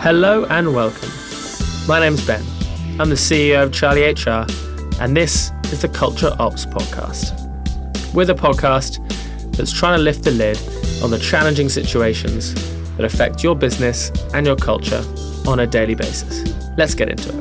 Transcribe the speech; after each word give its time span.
Hello 0.00 0.46
and 0.50 0.72
welcome. 0.72 1.10
My 1.88 1.98
name's 1.98 2.24
Ben. 2.24 2.44
I'm 3.00 3.08
the 3.08 3.16
CEO 3.16 3.64
of 3.64 3.72
Charlie 3.72 4.04
HR, 4.04 4.46
and 5.02 5.16
this 5.16 5.50
is 5.72 5.82
the 5.82 5.88
Culture 5.88 6.36
Ops 6.38 6.64
Podcast. 6.64 7.34
We're 8.14 8.26
the 8.26 8.36
podcast 8.36 9.00
that's 9.56 9.72
trying 9.72 9.98
to 9.98 10.02
lift 10.02 10.22
the 10.22 10.30
lid 10.30 10.56
on 11.02 11.10
the 11.10 11.18
challenging 11.18 11.68
situations 11.68 12.54
that 12.96 13.04
affect 13.04 13.42
your 13.42 13.56
business 13.56 14.12
and 14.32 14.46
your 14.46 14.54
culture 14.54 15.02
on 15.48 15.58
a 15.58 15.66
daily 15.66 15.96
basis. 15.96 16.54
Let's 16.76 16.94
get 16.94 17.08
into 17.08 17.30
it. 17.30 17.34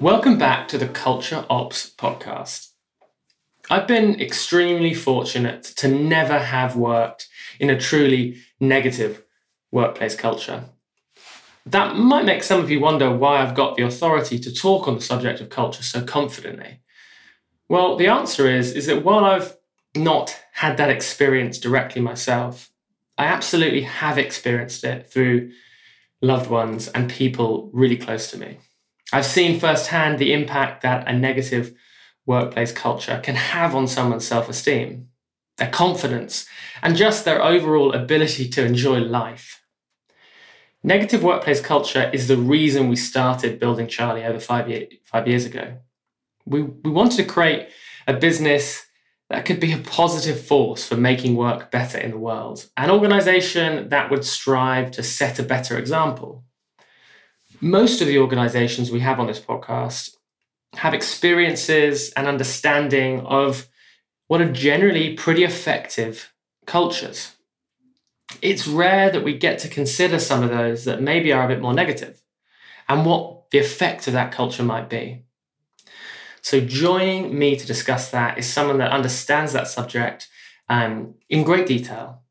Welcome 0.00 0.38
back 0.38 0.68
to 0.68 0.78
the 0.78 0.86
Culture 0.86 1.44
Ops 1.50 1.90
Podcast. 1.90 2.68
I've 3.68 3.88
been 3.88 4.20
extremely 4.20 4.94
fortunate 4.94 5.64
to 5.78 5.88
never 5.88 6.38
have 6.38 6.76
worked 6.76 7.26
in 7.60 7.70
a 7.70 7.78
truly 7.78 8.36
negative 8.60 9.22
workplace 9.70 10.14
culture. 10.14 10.64
That 11.64 11.96
might 11.96 12.24
make 12.24 12.42
some 12.42 12.60
of 12.60 12.70
you 12.70 12.80
wonder 12.80 13.10
why 13.10 13.42
I've 13.42 13.54
got 13.54 13.76
the 13.76 13.82
authority 13.82 14.38
to 14.38 14.54
talk 14.54 14.86
on 14.86 14.94
the 14.94 15.00
subject 15.00 15.40
of 15.40 15.50
culture 15.50 15.82
so 15.82 16.02
confidently. 16.02 16.80
Well, 17.68 17.96
the 17.96 18.06
answer 18.06 18.48
is, 18.48 18.72
is 18.72 18.86
that 18.86 19.04
while 19.04 19.24
I've 19.24 19.56
not 19.96 20.40
had 20.52 20.76
that 20.76 20.90
experience 20.90 21.58
directly 21.58 22.00
myself, 22.00 22.70
I 23.18 23.24
absolutely 23.24 23.82
have 23.82 24.18
experienced 24.18 24.84
it 24.84 25.10
through 25.10 25.50
loved 26.22 26.50
ones 26.50 26.88
and 26.88 27.10
people 27.10 27.70
really 27.72 27.96
close 27.96 28.30
to 28.30 28.38
me. 28.38 28.58
I've 29.12 29.26
seen 29.26 29.58
firsthand 29.58 30.18
the 30.18 30.32
impact 30.32 30.82
that 30.82 31.08
a 31.08 31.12
negative 31.12 31.74
workplace 32.26 32.72
culture 32.72 33.20
can 33.22 33.36
have 33.36 33.74
on 33.74 33.86
someone's 33.86 34.26
self 34.26 34.48
esteem, 34.48 35.08
their 35.58 35.70
confidence, 35.70 36.46
and 36.82 36.96
just 36.96 37.24
their 37.24 37.42
overall 37.42 37.92
ability 37.92 38.48
to 38.50 38.64
enjoy 38.64 38.98
life. 38.98 39.62
Negative 40.82 41.22
workplace 41.22 41.60
culture 41.60 42.10
is 42.12 42.28
the 42.28 42.36
reason 42.36 42.88
we 42.88 42.96
started 42.96 43.58
building 43.58 43.88
Charlie 43.88 44.24
over 44.24 44.38
five, 44.38 44.68
year, 44.68 44.86
five 45.04 45.26
years 45.26 45.44
ago. 45.44 45.78
We, 46.44 46.62
we 46.62 46.90
wanted 46.90 47.16
to 47.16 47.24
create 47.24 47.68
a 48.06 48.12
business 48.12 48.86
that 49.28 49.44
could 49.44 49.58
be 49.58 49.72
a 49.72 49.78
positive 49.78 50.40
force 50.40 50.86
for 50.86 50.96
making 50.96 51.34
work 51.34 51.72
better 51.72 51.98
in 51.98 52.12
the 52.12 52.18
world, 52.18 52.66
an 52.76 52.90
organization 52.90 53.88
that 53.88 54.10
would 54.10 54.24
strive 54.24 54.92
to 54.92 55.02
set 55.02 55.40
a 55.40 55.42
better 55.42 55.76
example. 55.76 56.44
Most 57.60 58.00
of 58.00 58.06
the 58.06 58.18
organizations 58.18 58.90
we 58.90 59.00
have 59.00 59.18
on 59.18 59.26
this 59.26 59.40
podcast 59.40 60.10
have 60.74 60.94
experiences 60.94 62.12
and 62.16 62.28
understanding 62.28 63.20
of 63.20 63.66
what 64.28 64.40
are 64.40 64.52
generally 64.52 65.14
pretty 65.14 65.42
effective 65.42 66.32
cultures. 66.66 67.32
It's 68.42 68.66
rare 68.66 69.10
that 69.10 69.24
we 69.24 69.38
get 69.38 69.58
to 69.60 69.68
consider 69.68 70.18
some 70.18 70.42
of 70.42 70.50
those 70.50 70.84
that 70.84 71.00
maybe 71.00 71.32
are 71.32 71.44
a 71.44 71.48
bit 71.48 71.62
more 71.62 71.72
negative 71.72 72.20
and 72.88 73.06
what 73.06 73.50
the 73.50 73.58
effect 73.58 74.06
of 74.06 74.12
that 74.12 74.32
culture 74.32 74.62
might 74.62 74.90
be. 74.90 75.24
So, 76.42 76.60
joining 76.60 77.36
me 77.36 77.56
to 77.56 77.66
discuss 77.66 78.10
that 78.10 78.38
is 78.38 78.46
someone 78.46 78.78
that 78.78 78.92
understands 78.92 79.52
that 79.52 79.66
subject 79.66 80.28
um, 80.68 81.14
in 81.28 81.42
great 81.42 81.66
detail. 81.66 82.22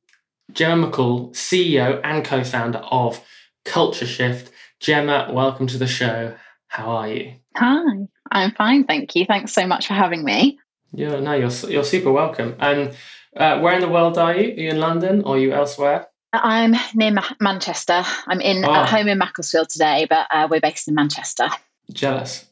Gemma 0.51 0.87
McCall, 0.87 1.31
CEO 1.31 1.99
and 2.03 2.23
co 2.23 2.43
founder 2.43 2.79
of 2.79 3.21
Culture 3.65 4.05
Shift. 4.05 4.51
Gemma, 4.79 5.29
welcome 5.31 5.67
to 5.67 5.77
the 5.77 5.87
show. 5.87 6.35
How 6.67 6.89
are 6.91 7.07
you? 7.09 7.33
Hi, 7.57 8.07
I'm 8.31 8.51
fine, 8.51 8.85
thank 8.85 9.15
you. 9.15 9.25
Thanks 9.25 9.53
so 9.53 9.67
much 9.67 9.87
for 9.87 9.93
having 9.93 10.23
me. 10.23 10.59
Yeah, 10.93 11.19
no, 11.19 11.33
you're 11.33 11.51
you're 11.69 11.83
super 11.83 12.11
welcome. 12.11 12.55
And 12.59 12.95
uh, 13.35 13.59
where 13.59 13.73
in 13.73 13.81
the 13.81 13.89
world 13.89 14.17
are 14.17 14.35
you? 14.35 14.51
Are 14.51 14.59
you 14.59 14.69
in 14.69 14.79
London 14.79 15.23
or 15.23 15.35
are 15.35 15.39
you 15.39 15.53
elsewhere? 15.53 16.07
I'm 16.33 16.75
near 16.93 17.11
Ma- 17.11 17.35
Manchester. 17.39 18.03
I'm 18.27 18.41
in 18.41 18.65
oh. 18.65 18.73
at 18.73 18.89
home 18.89 19.07
in 19.07 19.17
Macclesfield 19.17 19.69
today, 19.69 20.05
but 20.09 20.27
uh, 20.31 20.47
we're 20.49 20.61
based 20.61 20.87
in 20.87 20.95
Manchester. 20.95 21.49
Jealous. 21.93 22.45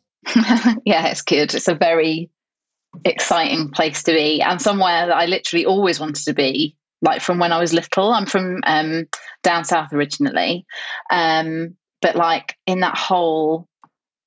yeah, 0.85 1.07
it's 1.07 1.21
good. 1.21 1.53
It's 1.53 1.67
a 1.67 1.75
very 1.75 2.29
exciting 3.05 3.69
place 3.69 4.03
to 4.03 4.13
be, 4.13 4.41
and 4.41 4.61
somewhere 4.61 5.07
that 5.07 5.15
I 5.15 5.25
literally 5.25 5.65
always 5.65 5.99
wanted 5.99 6.23
to 6.25 6.33
be. 6.33 6.77
Like 7.01 7.21
from 7.21 7.37
when 7.37 7.51
I 7.51 7.59
was 7.59 7.73
little, 7.73 8.13
I'm 8.13 8.25
from 8.25 8.61
um, 8.65 9.07
down 9.43 9.65
south 9.65 9.91
originally, 9.91 10.65
um, 11.09 11.75
but 12.01 12.15
like 12.15 12.55
in 12.65 12.79
that 12.79 12.97
whole 12.97 13.67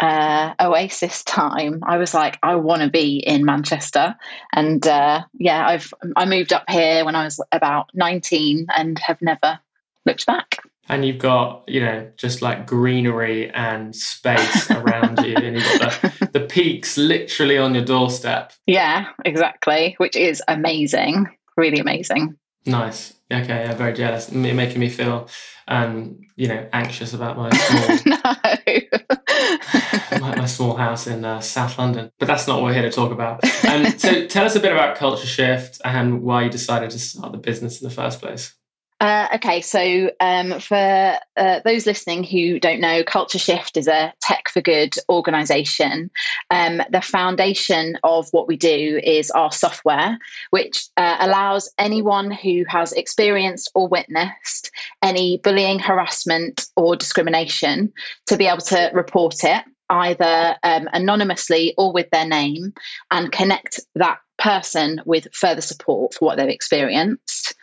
uh, 0.01 0.55
Oasis 0.61 1.25
time, 1.25 1.81
I 1.87 1.97
was 1.97 2.13
like, 2.13 2.39
I 2.43 2.57
want 2.57 2.83
to 2.83 2.91
be 2.91 3.19
in 3.19 3.45
Manchester, 3.45 4.15
and 4.53 4.87
uh, 4.87 5.23
yeah, 5.39 5.67
I've 5.67 5.93
I 6.17 6.25
moved 6.27 6.53
up 6.53 6.65
here 6.69 7.05
when 7.05 7.15
I 7.15 7.25
was 7.25 7.41
about 7.53 7.91
nineteen 7.95 8.67
and 8.77 8.99
have 8.99 9.21
never 9.23 9.59
looked 10.05 10.27
back. 10.27 10.59
And 10.89 11.05
you've 11.05 11.19
got 11.19 11.65
you 11.67 11.81
know 11.81 12.11
just 12.17 12.43
like 12.43 12.67
greenery 12.67 13.51
and 13.51 13.97
space 13.97 14.71
around 14.71 15.25
you, 15.25 15.35
and 15.37 15.57
you've 15.57 15.81
got 15.81 16.03
the, 16.03 16.29
the 16.33 16.41
peaks 16.41 16.99
literally 16.99 17.57
on 17.57 17.75
your 17.75 17.85
doorstep. 17.85 18.53
Yeah, 18.67 19.07
exactly, 19.25 19.95
which 19.99 20.17
is 20.17 20.43
amazing, 20.47 21.27
really 21.57 21.79
amazing. 21.79 22.37
Nice. 22.67 23.15
Okay, 23.33 23.65
yeah, 23.65 23.75
very 23.75 23.93
jealous. 23.93 24.31
making 24.31 24.79
me 24.79 24.89
feel, 24.89 25.29
um, 25.67 26.21
you 26.37 26.47
know, 26.47 26.65
anxious 26.73 27.13
about 27.13 27.37
my 27.37 27.51
small, 27.51 28.17
my, 30.27 30.37
my, 30.37 30.47
small 30.47 30.77
house 30.77 31.07
in 31.07 31.25
uh, 31.25 31.41
South 31.41 31.79
London. 31.79 32.11
But 32.19 32.27
that's 32.27 32.47
not 32.47 32.57
what 32.57 32.65
we're 32.65 32.75
here 32.75 32.83
to 32.83 32.91
talk 32.91 33.13
about. 33.13 33.45
Um, 33.65 33.87
so, 33.99 34.27
tell 34.29 34.45
us 34.45 34.57
a 34.57 34.61
bit 34.61 34.73
about 34.73 34.97
Culture 34.97 35.27
Shift 35.27 35.81
and 35.85 36.23
why 36.23 36.45
you 36.45 36.51
decided 36.51 36.91
to 36.91 36.99
start 36.99 37.33
the 37.33 37.39
business 37.39 37.81
in 37.81 37.89
the 37.89 37.95
first 37.95 38.21
place. 38.21 38.55
Uh, 38.99 39.29
okay, 39.35 39.61
so 39.61 40.11
um, 40.21 40.59
for 40.59 41.19
uh, 41.37 41.61
those 41.67 41.85
listening 41.85 42.25
who 42.25 42.59
don't 42.59 42.81
know, 42.81 43.05
Culture 43.05 43.39
Shift 43.39 43.77
is 43.77 43.89
a 43.89 44.15
tech 44.23 44.49
for 44.49 44.63
good 44.63 44.95
organization. 45.11 46.11
Um, 46.51 46.81
the 46.91 47.03
foundation 47.03 47.99
of 48.05 48.27
what 48.31 48.49
we 48.49 48.57
do 48.57 48.99
is 49.05 49.31
our 49.33 49.53
software, 49.53 50.17
which 50.49 50.87
uh, 50.97 51.19
allows 51.21 51.71
anyone 51.79 52.31
who 52.31 52.65
has 52.69 52.93
experienced 52.93 53.71
or 53.75 53.87
witnessed 53.87 54.71
any 55.03 55.41
bullying, 55.45 55.79
harassment, 55.79 56.67
or 56.75 56.97
discrimination 56.97 57.93
to 58.29 58.39
be 58.39 58.47
able 58.47 58.63
to 58.63 58.91
report 58.95 59.45
it 59.45 59.63
either 59.91 60.57
um, 60.63 60.89
anonymously 60.93 61.75
or 61.79 61.93
with 61.93 62.09
their 62.11 62.27
name 62.27 62.73
and 63.11 63.33
connect 63.33 63.81
that 63.95 64.19
person 64.39 65.01
with 65.07 65.27
further 65.33 65.61
support 65.61 66.15
for 66.15 66.27
what 66.27 66.37
they've 66.37 66.49
experienced. 66.49 67.55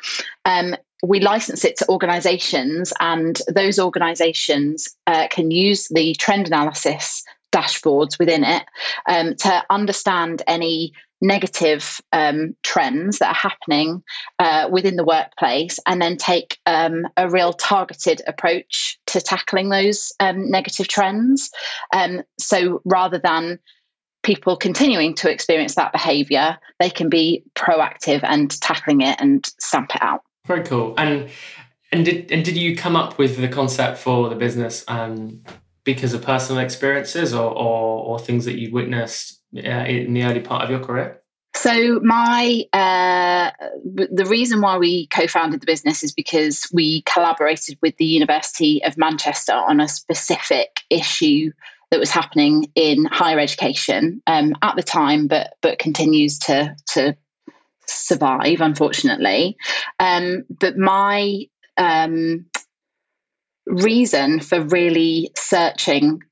Um, 0.45 0.75
we 1.03 1.19
license 1.19 1.65
it 1.65 1.77
to 1.77 1.89
organizations, 1.89 2.93
and 3.01 3.39
those 3.53 3.77
organizations 3.77 4.87
uh, 5.05 5.27
can 5.29 5.51
use 5.51 5.89
the 5.89 6.15
trend 6.15 6.47
analysis 6.47 7.23
dashboards 7.51 8.17
within 8.17 8.43
it 8.43 8.63
um, 9.07 9.35
to 9.35 9.63
understand 9.69 10.41
any 10.47 10.91
negative 11.23 12.01
um, 12.11 12.53
trends 12.63 13.17
that 13.19 13.29
are 13.29 13.49
happening 13.49 14.03
uh, 14.39 14.67
within 14.69 14.97
the 14.97 15.05
workplace 15.05 15.79
and 15.87 16.01
then 16.01 16.17
take 16.17 16.59
um, 16.65 17.07
a 17.15 17.29
real 17.29 17.53
targeted 17.53 18.21
approach 18.27 18.99
to 19.07 19.21
tackling 19.21 19.69
those 19.69 20.11
um, 20.19 20.51
negative 20.51 20.89
trends. 20.89 21.49
Um, 21.93 22.23
so 22.37 22.81
rather 22.83 23.17
than 23.17 23.57
people 24.23 24.57
continuing 24.57 25.15
to 25.15 25.31
experience 25.31 25.75
that 25.75 25.93
behavior, 25.93 26.57
they 26.79 26.89
can 26.89 27.09
be 27.09 27.43
proactive 27.55 28.19
and 28.23 28.51
tackling 28.61 29.01
it 29.01 29.19
and 29.19 29.45
stamp 29.59 29.95
it 29.95 30.03
out. 30.03 30.23
Very 30.45 30.63
cool. 30.63 30.93
And 30.97 31.29
and 31.93 32.03
did 32.03 32.31
and 32.31 32.43
did 32.43 32.57
you 32.57 32.75
come 32.75 32.97
up 32.97 33.17
with 33.17 33.37
the 33.37 33.47
concept 33.47 33.97
for 33.97 34.27
the 34.27 34.35
business 34.35 34.83
um, 34.89 35.41
because 35.85 36.13
of 36.13 36.21
personal 36.21 36.61
experiences 36.61 37.33
or, 37.33 37.51
or, 37.51 38.03
or 38.05 38.19
things 38.19 38.45
that 38.45 38.57
you 38.57 38.71
witnessed 38.71 39.42
in 39.53 40.13
the 40.13 40.23
early 40.23 40.41
part 40.41 40.63
of 40.63 40.69
your 40.69 40.79
career? 40.79 41.19
So 41.55 41.99
my 41.99 42.63
uh, 42.73 43.51
the 43.83 44.25
reason 44.25 44.61
why 44.61 44.77
we 44.77 45.07
co-founded 45.07 45.61
the 45.61 45.67
business 45.67 46.03
is 46.03 46.11
because 46.11 46.67
we 46.73 47.03
collaborated 47.03 47.77
with 47.81 47.95
the 47.97 48.05
University 48.05 48.83
of 48.83 48.97
Manchester 48.97 49.53
on 49.53 49.79
a 49.79 49.87
specific 49.87 50.81
issue 50.89 51.51
that 51.91 51.99
was 51.99 52.09
happening 52.09 52.71
in 52.73 53.05
higher 53.05 53.39
education 53.39 54.21
um, 54.25 54.55
at 54.63 54.75
the 54.75 54.81
time, 54.81 55.27
but 55.27 55.53
but 55.61 55.77
continues 55.77 56.39
to 56.39 56.75
to 56.87 57.15
survive, 57.85 58.61
unfortunately. 58.61 59.55
Um, 59.99 60.45
but 60.59 60.75
my 60.75 61.45
um, 61.77 62.47
reason 63.67 64.39
for 64.39 64.61
really 64.61 65.31
searching 65.37 66.23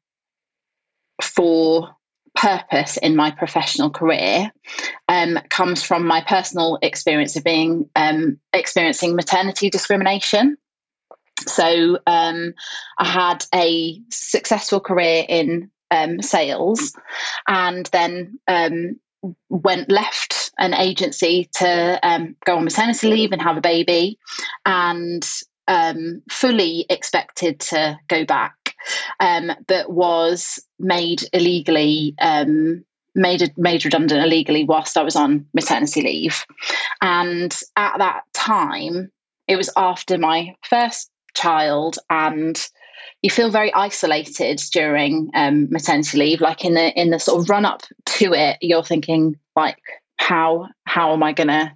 for 1.22 1.96
purpose 2.42 2.98
in 2.98 3.16
my 3.16 3.30
professional 3.30 3.92
career 3.92 4.52
um, 5.08 5.38
comes 5.50 5.84
from 5.84 6.08
my 6.08 6.22
personal 6.22 6.80
experience 6.82 7.36
of 7.36 7.44
being 7.44 7.88
um, 7.96 8.40
experiencing 8.52 9.16
maternity 9.16 9.70
discrimination. 9.70 10.58
So 11.46 12.00
um, 12.08 12.54
I 12.98 13.06
had 13.06 13.46
a 13.54 14.00
successful 14.10 14.80
career 14.80 15.24
in 15.30 15.70
um, 15.92 16.22
sales, 16.22 16.94
and 17.48 17.86
then 17.88 18.40
um, 18.48 19.00
went 19.50 19.92
left 19.92 20.52
an 20.58 20.74
agency 20.74 21.50
to 21.56 22.00
um, 22.02 22.36
go 22.46 22.58
on 22.58 22.64
maternity 22.64 23.08
leave 23.08 23.32
and 23.32 23.42
have 23.42 23.58
a 23.58 23.62
baby, 23.62 24.18
and 24.66 25.28
fully 26.30 26.86
expected 26.90 27.60
to 27.60 27.98
go 28.08 28.26
back, 28.26 28.56
um, 29.20 29.52
but 29.68 29.92
was 29.92 30.60
made 30.80 31.24
illegally. 31.34 32.16
Um, 32.22 32.84
made 33.14 33.52
made 33.58 33.84
redundant 33.84 34.24
illegally 34.24 34.64
whilst 34.64 34.98
I 34.98 35.04
was 35.04 35.18
on 35.18 35.46
maternity 35.54 36.02
leave, 36.02 36.46
and 37.02 37.58
at 37.76 37.98
that 37.98 38.22
time, 38.34 39.12
it 39.48 39.58
was 39.58 39.70
after 39.76 40.18
my 40.18 40.56
first 40.64 41.12
child, 41.34 41.98
and 42.10 42.58
you 43.22 43.30
feel 43.30 43.50
very 43.50 43.74
isolated 43.74 44.62
during 44.72 45.30
um, 45.34 45.70
maternity 45.70 46.18
leave. 46.18 46.42
Like 46.42 46.64
in 46.64 46.74
the 46.74 46.98
in 47.00 47.12
the 47.12 47.20
sort 47.20 47.42
of 47.42 47.50
run 47.50 47.66
up 47.66 47.84
to 48.06 48.34
it, 48.34 48.58
you're 48.62 48.84
thinking 48.84 49.38
like, 49.56 49.82
how 50.18 50.68
how 50.86 51.14
am 51.14 51.24
I 51.24 51.34
going 51.34 51.50
to 51.50 51.72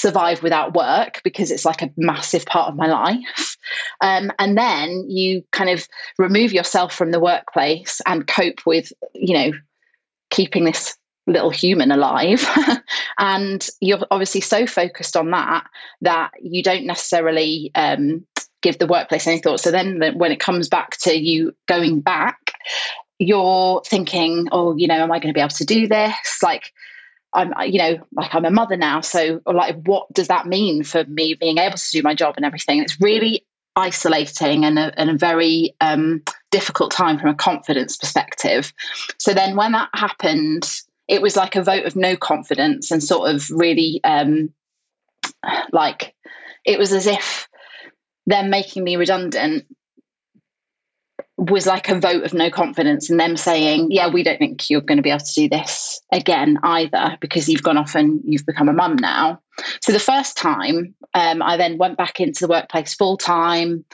survive 0.00 0.42
without 0.42 0.74
work 0.74 1.20
because 1.22 1.50
it's 1.50 1.64
like 1.64 1.82
a 1.82 1.90
massive 1.96 2.46
part 2.46 2.68
of 2.68 2.76
my 2.76 2.86
life. 2.86 3.56
Um, 4.00 4.32
and 4.38 4.56
then 4.56 5.04
you 5.08 5.44
kind 5.52 5.70
of 5.70 5.86
remove 6.18 6.52
yourself 6.52 6.94
from 6.94 7.10
the 7.10 7.20
workplace 7.20 8.00
and 8.06 8.26
cope 8.26 8.64
with, 8.66 8.92
you 9.14 9.34
know, 9.34 9.52
keeping 10.30 10.64
this 10.64 10.96
little 11.26 11.50
human 11.50 11.90
alive. 11.90 12.44
and 13.18 13.66
you're 13.80 14.00
obviously 14.10 14.40
so 14.40 14.66
focused 14.66 15.16
on 15.16 15.30
that 15.30 15.64
that 16.00 16.30
you 16.40 16.62
don't 16.62 16.86
necessarily 16.86 17.70
um, 17.74 18.26
give 18.62 18.78
the 18.78 18.86
workplace 18.86 19.26
any 19.26 19.38
thought. 19.38 19.60
So 19.60 19.70
then 19.70 20.00
when 20.14 20.32
it 20.32 20.40
comes 20.40 20.68
back 20.68 20.96
to 20.98 21.14
you 21.14 21.54
going 21.68 22.00
back, 22.00 22.54
you're 23.18 23.82
thinking, 23.86 24.48
oh, 24.50 24.74
you 24.76 24.86
know, 24.86 24.94
am 24.94 25.12
I 25.12 25.18
going 25.18 25.32
to 25.32 25.36
be 25.36 25.40
able 25.40 25.50
to 25.50 25.64
do 25.64 25.86
this? 25.86 26.38
Like, 26.42 26.72
I'm, 27.32 27.52
you 27.66 27.78
know, 27.78 27.98
like 28.12 28.34
I'm 28.34 28.44
a 28.44 28.50
mother 28.50 28.76
now. 28.76 29.00
So, 29.00 29.40
like, 29.46 29.76
what 29.84 30.12
does 30.12 30.28
that 30.28 30.46
mean 30.46 30.82
for 30.82 31.04
me 31.04 31.34
being 31.34 31.58
able 31.58 31.76
to 31.76 31.90
do 31.92 32.02
my 32.02 32.14
job 32.14 32.34
and 32.36 32.44
everything? 32.44 32.82
It's 32.82 33.00
really 33.00 33.46
isolating 33.76 34.64
and 34.64 34.78
a, 34.78 34.92
and 34.98 35.10
a 35.10 35.16
very 35.16 35.74
um, 35.80 36.22
difficult 36.50 36.90
time 36.90 37.18
from 37.18 37.30
a 37.30 37.34
confidence 37.34 37.96
perspective. 37.96 38.72
So, 39.18 39.32
then 39.32 39.56
when 39.56 39.72
that 39.72 39.90
happened, 39.94 40.68
it 41.06 41.22
was 41.22 41.36
like 41.36 41.56
a 41.56 41.62
vote 41.62 41.84
of 41.84 41.96
no 41.96 42.16
confidence 42.16 42.90
and 42.90 43.02
sort 43.02 43.34
of 43.34 43.48
really 43.50 44.00
um, 44.04 44.52
like 45.72 46.14
it 46.64 46.78
was 46.78 46.92
as 46.92 47.06
if 47.06 47.48
them 48.26 48.50
making 48.50 48.84
me 48.84 48.96
redundant 48.96 49.64
was 51.40 51.66
like 51.66 51.88
a 51.88 51.98
vote 51.98 52.22
of 52.22 52.34
no 52.34 52.50
confidence 52.50 53.08
and 53.08 53.18
them 53.18 53.36
saying, 53.36 53.88
Yeah, 53.90 54.08
we 54.08 54.22
don't 54.22 54.38
think 54.38 54.68
you're 54.68 54.82
going 54.82 54.98
to 54.98 55.02
be 55.02 55.10
able 55.10 55.24
to 55.24 55.34
do 55.34 55.48
this 55.48 56.00
again 56.12 56.58
either 56.62 57.16
because 57.20 57.48
you've 57.48 57.62
gone 57.62 57.78
off 57.78 57.94
and 57.94 58.20
you've 58.24 58.44
become 58.44 58.68
a 58.68 58.74
mum 58.74 58.96
now. 58.96 59.40
So 59.80 59.92
the 59.92 59.98
first 59.98 60.36
time, 60.36 60.94
um, 61.14 61.42
I 61.42 61.56
then 61.56 61.78
went 61.78 61.96
back 61.96 62.20
into 62.20 62.40
the 62.40 62.48
workplace 62.48 62.94
full 62.94 63.16
time, 63.16 63.84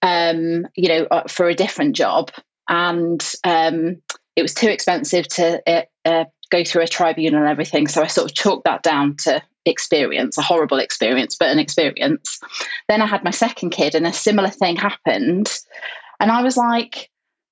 um, 0.00 0.66
you 0.74 0.88
know, 0.88 1.06
uh, 1.10 1.28
for 1.28 1.48
a 1.48 1.54
different 1.54 1.94
job. 1.94 2.30
And 2.68 3.22
um, 3.44 4.00
it 4.34 4.42
was 4.42 4.54
too 4.54 4.68
expensive 4.68 5.28
to 5.28 5.62
uh, 5.66 5.82
uh, 6.06 6.24
go 6.50 6.64
through 6.64 6.82
a 6.82 6.88
tribunal 6.88 7.40
and 7.40 7.48
everything. 7.48 7.88
So 7.88 8.02
I 8.02 8.06
sort 8.06 8.30
of 8.30 8.36
chalked 8.36 8.64
that 8.64 8.82
down 8.82 9.16
to 9.18 9.42
experience, 9.66 10.38
a 10.38 10.42
horrible 10.42 10.78
experience, 10.78 11.36
but 11.38 11.50
an 11.50 11.58
experience. 11.58 12.40
Then 12.88 13.02
I 13.02 13.06
had 13.06 13.22
my 13.22 13.30
second 13.30 13.70
kid, 13.70 13.94
and 13.94 14.06
a 14.06 14.12
similar 14.12 14.48
thing 14.48 14.76
happened. 14.76 15.52
And 16.20 16.30
I 16.30 16.42
was 16.42 16.56
like, 16.56 17.10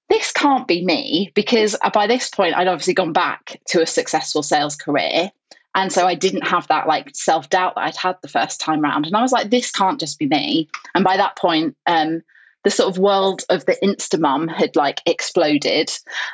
this 0.09 0.33
can't 0.33 0.69
be 0.69 0.85
me 0.85 1.33
because 1.35 1.77
by 1.93 2.07
this 2.07 2.29
point 2.29 2.57
I'd 2.57 2.69
obviously 2.69 2.95
gone 2.95 3.13
back 3.13 3.61
to 3.69 3.83
a 3.83 3.87
successful 3.87 4.43
sales 4.43 4.77
career. 4.77 5.31
And 5.75 5.93
so 5.93 6.07
I 6.07 6.15
didn't 6.15 6.47
have 6.47 6.69
that 6.69 6.87
like 6.87 7.11
self 7.15 7.51
doubt 7.51 7.75
that 7.75 7.83
I'd 7.83 7.97
had 7.97 8.17
the 8.23 8.29
first 8.29 8.61
time 8.61 8.81
round. 8.81 9.07
And 9.07 9.17
I 9.17 9.23
was 9.23 9.33
like, 9.33 9.51
this 9.51 9.73
can't 9.73 9.99
just 9.99 10.19
be 10.19 10.27
me. 10.27 10.69
And 10.95 11.03
by 11.03 11.17
that 11.17 11.37
point, 11.37 11.77
um, 11.87 12.23
the 12.65 12.71
sort 12.71 12.89
of 12.89 12.99
world 12.99 13.43
of 13.51 13.65
the 13.67 13.77
Insta 13.83 14.19
Instamum 14.19 14.51
had 14.51 14.75
like 14.75 15.01
exploded. 15.07 15.91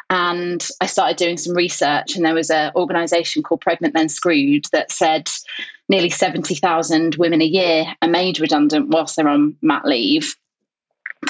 And 0.08 0.66
I 0.80 0.86
started 0.86 1.16
doing 1.16 1.36
some 1.36 1.54
research, 1.54 2.14
and 2.14 2.24
there 2.24 2.34
was 2.34 2.50
an 2.50 2.72
organization 2.76 3.42
called 3.42 3.60
Pregnant 3.60 3.94
Then 3.94 4.08
Screwed 4.08 4.66
that 4.72 4.92
said 4.92 5.28
nearly 5.88 6.08
70,000 6.08 7.16
women 7.16 7.42
a 7.42 7.46
year 7.46 7.86
are 8.00 8.08
made 8.08 8.40
redundant 8.40 8.90
whilst 8.90 9.16
they're 9.16 9.28
on 9.28 9.56
mat 9.60 9.84
leave. 9.84 10.36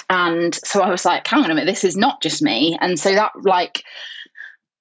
And 0.09 0.55
so 0.65 0.83
I 0.83 0.91
was 0.91 1.05
like, 1.05 1.27
hang 1.27 1.45
on 1.45 1.51
a 1.51 1.55
minute, 1.55 1.67
this 1.67 1.85
is 1.85 1.97
not 1.97 2.23
just 2.23 2.43
me. 2.43 2.77
And 2.81 2.99
so 2.99 3.13
that, 3.15 3.33
like, 3.43 3.85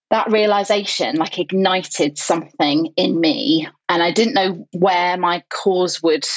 that 0.09 0.31
realization 0.31 1.15
like 1.15 1.39
ignited 1.39 2.17
something 2.17 2.91
in 2.97 3.19
me. 3.19 3.67
And 3.89 4.03
i 4.03 4.11
didn't 4.11 4.33
know 4.33 4.67
where 4.71 5.17
my 5.17 5.43
cause 5.49 6.01
would 6.03 6.27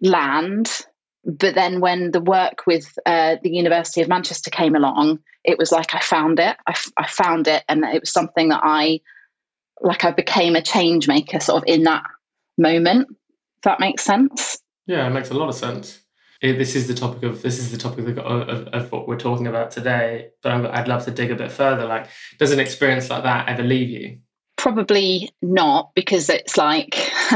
land. 0.00 0.80
But 1.24 1.54
then 1.54 1.80
when 1.80 2.12
the 2.12 2.20
work 2.20 2.66
with 2.66 2.96
uh, 3.04 3.36
the 3.42 3.50
university 3.50 4.00
of 4.00 4.08
manchester 4.08 4.50
came 4.50 4.74
along 4.74 5.18
it 5.44 5.58
was 5.58 5.70
like 5.70 5.94
i 5.94 6.00
found 6.00 6.40
it. 6.40 6.56
I, 6.66 6.70
f- 6.70 6.92
I 6.96 7.06
found 7.06 7.46
it. 7.46 7.64
And 7.68 7.84
it 7.84 8.02
was 8.02 8.12
something 8.12 8.48
that 8.48 8.60
i 8.62 9.00
like 9.80 10.04
i 10.04 10.10
became 10.10 10.56
a 10.56 10.62
change 10.62 11.06
maker 11.06 11.40
sort 11.40 11.62
of 11.62 11.68
in 11.68 11.84
that 11.84 12.02
moment. 12.58 13.08
If 13.10 13.62
that 13.62 13.80
makes 13.80 14.04
sense? 14.04 14.58
Yeah 14.86 15.06
it 15.06 15.10
makes 15.10 15.30
a 15.30 15.34
lot 15.34 15.48
of 15.48 15.54
sense 15.54 16.00
it, 16.40 16.54
this 16.54 16.74
is 16.74 16.86
the 16.86 16.94
topic 16.94 17.22
of 17.22 17.42
this 17.42 17.58
is 17.58 17.70
the 17.70 17.78
topic 17.78 18.06
of, 18.06 18.18
of, 18.18 18.68
of, 18.68 18.92
what 18.92 19.08
we're 19.08 19.18
talking 19.18 19.46
about 19.46 19.70
today. 19.70 20.28
But 20.42 20.52
i 20.52 20.80
would 20.80 20.88
love 20.88 21.04
to 21.06 21.10
dig 21.10 21.30
a 21.30 21.34
bit 21.34 21.50
further. 21.50 21.86
Like, 21.86 22.08
does 22.38 22.52
an 22.52 22.60
experience 22.60 23.08
like 23.08 23.22
that 23.22 23.48
ever 23.48 23.62
leave 23.62 23.88
you? 23.88 24.18
Probably 24.56 25.30
not, 25.42 25.92
because 25.94 26.28
it's 26.28 26.56
like, 26.56 26.98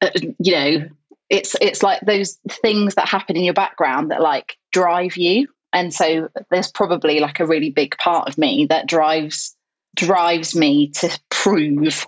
uh, 0.00 0.10
you 0.38 0.52
know, 0.52 0.88
it's 1.30 1.56
it's 1.60 1.82
like 1.82 2.00
those 2.02 2.38
things 2.50 2.94
that 2.94 3.08
happen 3.08 3.36
in 3.36 3.44
your 3.44 3.54
background 3.54 4.10
that 4.10 4.20
like 4.20 4.56
drive 4.70 5.16
you, 5.16 5.48
and 5.72 5.94
so 5.94 6.28
there's 6.50 6.70
probably 6.70 7.20
like 7.20 7.40
a 7.40 7.46
really 7.46 7.70
big 7.70 7.96
part 7.96 8.28
of 8.28 8.36
me 8.36 8.66
that 8.66 8.86
drives 8.86 9.56
drives 9.96 10.54
me 10.54 10.88
to 10.88 11.20
prove 11.30 12.06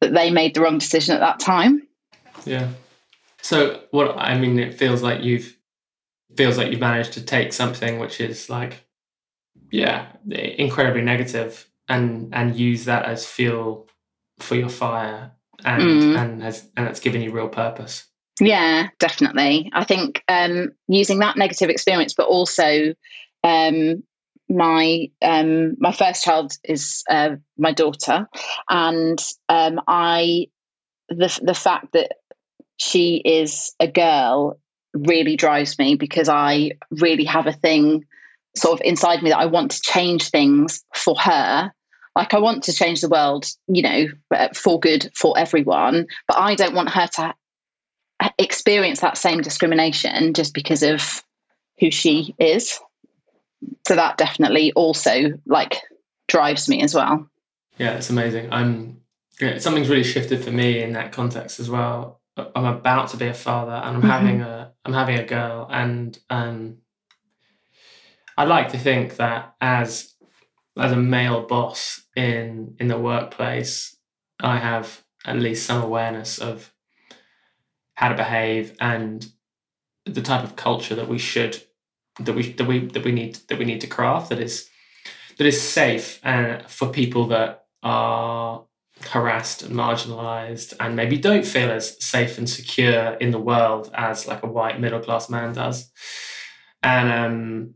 that 0.00 0.14
they 0.14 0.30
made 0.30 0.54
the 0.54 0.60
wrong 0.60 0.78
decision 0.78 1.14
at 1.14 1.20
that 1.20 1.40
time. 1.40 1.86
Yeah, 2.44 2.68
so 3.46 3.80
what 3.92 4.18
I 4.18 4.36
mean, 4.36 4.58
it 4.58 4.74
feels 4.74 5.02
like 5.02 5.22
you've 5.22 5.56
feels 6.36 6.58
like 6.58 6.72
you've 6.72 6.80
managed 6.80 7.12
to 7.12 7.22
take 7.22 7.52
something 7.52 8.00
which 8.00 8.20
is 8.20 8.50
like, 8.50 8.84
yeah, 9.70 10.06
incredibly 10.28 11.02
negative, 11.02 11.70
and 11.88 12.34
and 12.34 12.56
use 12.56 12.86
that 12.86 13.04
as 13.04 13.24
fuel 13.24 13.88
for 14.40 14.56
your 14.56 14.68
fire, 14.68 15.30
and 15.64 15.80
mm. 15.80 16.18
and 16.18 16.42
has 16.42 16.68
and 16.76 16.88
it's 16.88 16.98
given 16.98 17.22
you 17.22 17.30
real 17.30 17.48
purpose. 17.48 18.08
Yeah, 18.40 18.88
definitely. 18.98 19.70
I 19.72 19.84
think 19.84 20.24
um, 20.26 20.72
using 20.88 21.20
that 21.20 21.36
negative 21.36 21.70
experience, 21.70 22.14
but 22.14 22.26
also 22.26 22.94
um, 23.44 24.02
my 24.48 25.08
um, 25.22 25.76
my 25.78 25.92
first 25.92 26.24
child 26.24 26.52
is 26.64 27.04
uh, 27.08 27.36
my 27.56 27.70
daughter, 27.70 28.28
and 28.68 29.24
um, 29.48 29.80
I 29.86 30.48
the 31.08 31.38
the 31.44 31.54
fact 31.54 31.92
that 31.92 32.16
she 32.76 33.16
is 33.24 33.74
a 33.80 33.86
girl 33.86 34.58
really 34.94 35.36
drives 35.36 35.78
me 35.78 35.94
because 35.94 36.28
I 36.28 36.72
really 36.90 37.24
have 37.24 37.46
a 37.46 37.52
thing 37.52 38.04
sort 38.54 38.80
of 38.80 38.84
inside 38.84 39.22
me 39.22 39.30
that 39.30 39.38
I 39.38 39.46
want 39.46 39.70
to 39.72 39.80
change 39.80 40.30
things 40.30 40.82
for 40.94 41.14
her. 41.20 41.72
Like 42.14 42.32
I 42.32 42.38
want 42.38 42.62
to 42.64 42.72
change 42.72 43.02
the 43.02 43.08
world, 43.08 43.46
you 43.68 43.82
know, 43.82 44.06
uh, 44.34 44.48
for 44.54 44.80
good 44.80 45.10
for 45.14 45.38
everyone, 45.38 46.06
but 46.26 46.38
I 46.38 46.54
don't 46.54 46.74
want 46.74 46.90
her 46.90 47.06
to 47.16 47.34
experience 48.38 49.00
that 49.00 49.18
same 49.18 49.42
discrimination 49.42 50.32
just 50.32 50.54
because 50.54 50.82
of 50.82 51.22
who 51.78 51.90
she 51.90 52.34
is. 52.38 52.80
So 53.86 53.94
that 53.96 54.16
definitely 54.16 54.72
also 54.72 55.38
like 55.44 55.82
drives 56.28 56.68
me 56.68 56.82
as 56.82 56.94
well. 56.94 57.28
Yeah, 57.76 57.92
it's 57.92 58.08
amazing. 58.08 58.50
I'm 58.50 59.00
yeah, 59.40 59.58
something's 59.58 59.90
really 59.90 60.04
shifted 60.04 60.42
for 60.42 60.50
me 60.50 60.82
in 60.82 60.92
that 60.94 61.12
context 61.12 61.60
as 61.60 61.68
well. 61.68 62.20
I'm 62.36 62.64
about 62.64 63.08
to 63.10 63.16
be 63.16 63.26
a 63.26 63.34
father 63.34 63.72
and 63.72 63.96
I'm 63.96 64.02
mm-hmm. 64.02 64.10
having 64.10 64.40
a 64.42 64.72
I'm 64.84 64.92
having 64.92 65.18
a 65.18 65.24
girl 65.24 65.66
and 65.70 66.18
um 66.30 66.78
I 68.36 68.44
like 68.44 68.70
to 68.72 68.78
think 68.78 69.16
that 69.16 69.54
as 69.60 70.14
as 70.78 70.92
a 70.92 70.96
male 70.96 71.46
boss 71.46 72.02
in 72.14 72.76
in 72.78 72.88
the 72.88 72.98
workplace 72.98 73.96
I 74.40 74.58
have 74.58 75.02
at 75.24 75.36
least 75.36 75.66
some 75.66 75.82
awareness 75.82 76.38
of 76.38 76.72
how 77.94 78.08
to 78.10 78.14
behave 78.14 78.76
and 78.80 79.26
the 80.04 80.22
type 80.22 80.44
of 80.44 80.56
culture 80.56 80.94
that 80.94 81.08
we 81.08 81.18
should 81.18 81.62
that 82.20 82.34
we 82.34 82.52
that 82.52 82.66
we 82.66 82.86
that 82.86 83.04
we 83.04 83.12
need 83.12 83.36
that 83.48 83.58
we 83.58 83.64
need 83.64 83.80
to 83.80 83.86
craft 83.86 84.28
that 84.28 84.40
is 84.40 84.68
that 85.38 85.46
is 85.46 85.60
safe 85.60 86.20
and 86.22 86.62
uh, 86.62 86.66
for 86.66 86.88
people 86.88 87.26
that 87.26 87.64
are 87.82 88.64
harassed 89.02 89.62
and 89.62 89.74
marginalized 89.74 90.74
and 90.80 90.96
maybe 90.96 91.18
don't 91.18 91.46
feel 91.46 91.70
as 91.70 92.02
safe 92.04 92.38
and 92.38 92.48
secure 92.48 93.14
in 93.20 93.30
the 93.30 93.38
world 93.38 93.90
as 93.94 94.26
like 94.26 94.42
a 94.42 94.48
white 94.48 94.80
middle 94.80 95.00
class 95.00 95.28
man 95.28 95.52
does 95.52 95.90
and 96.82 97.10
um 97.10 97.74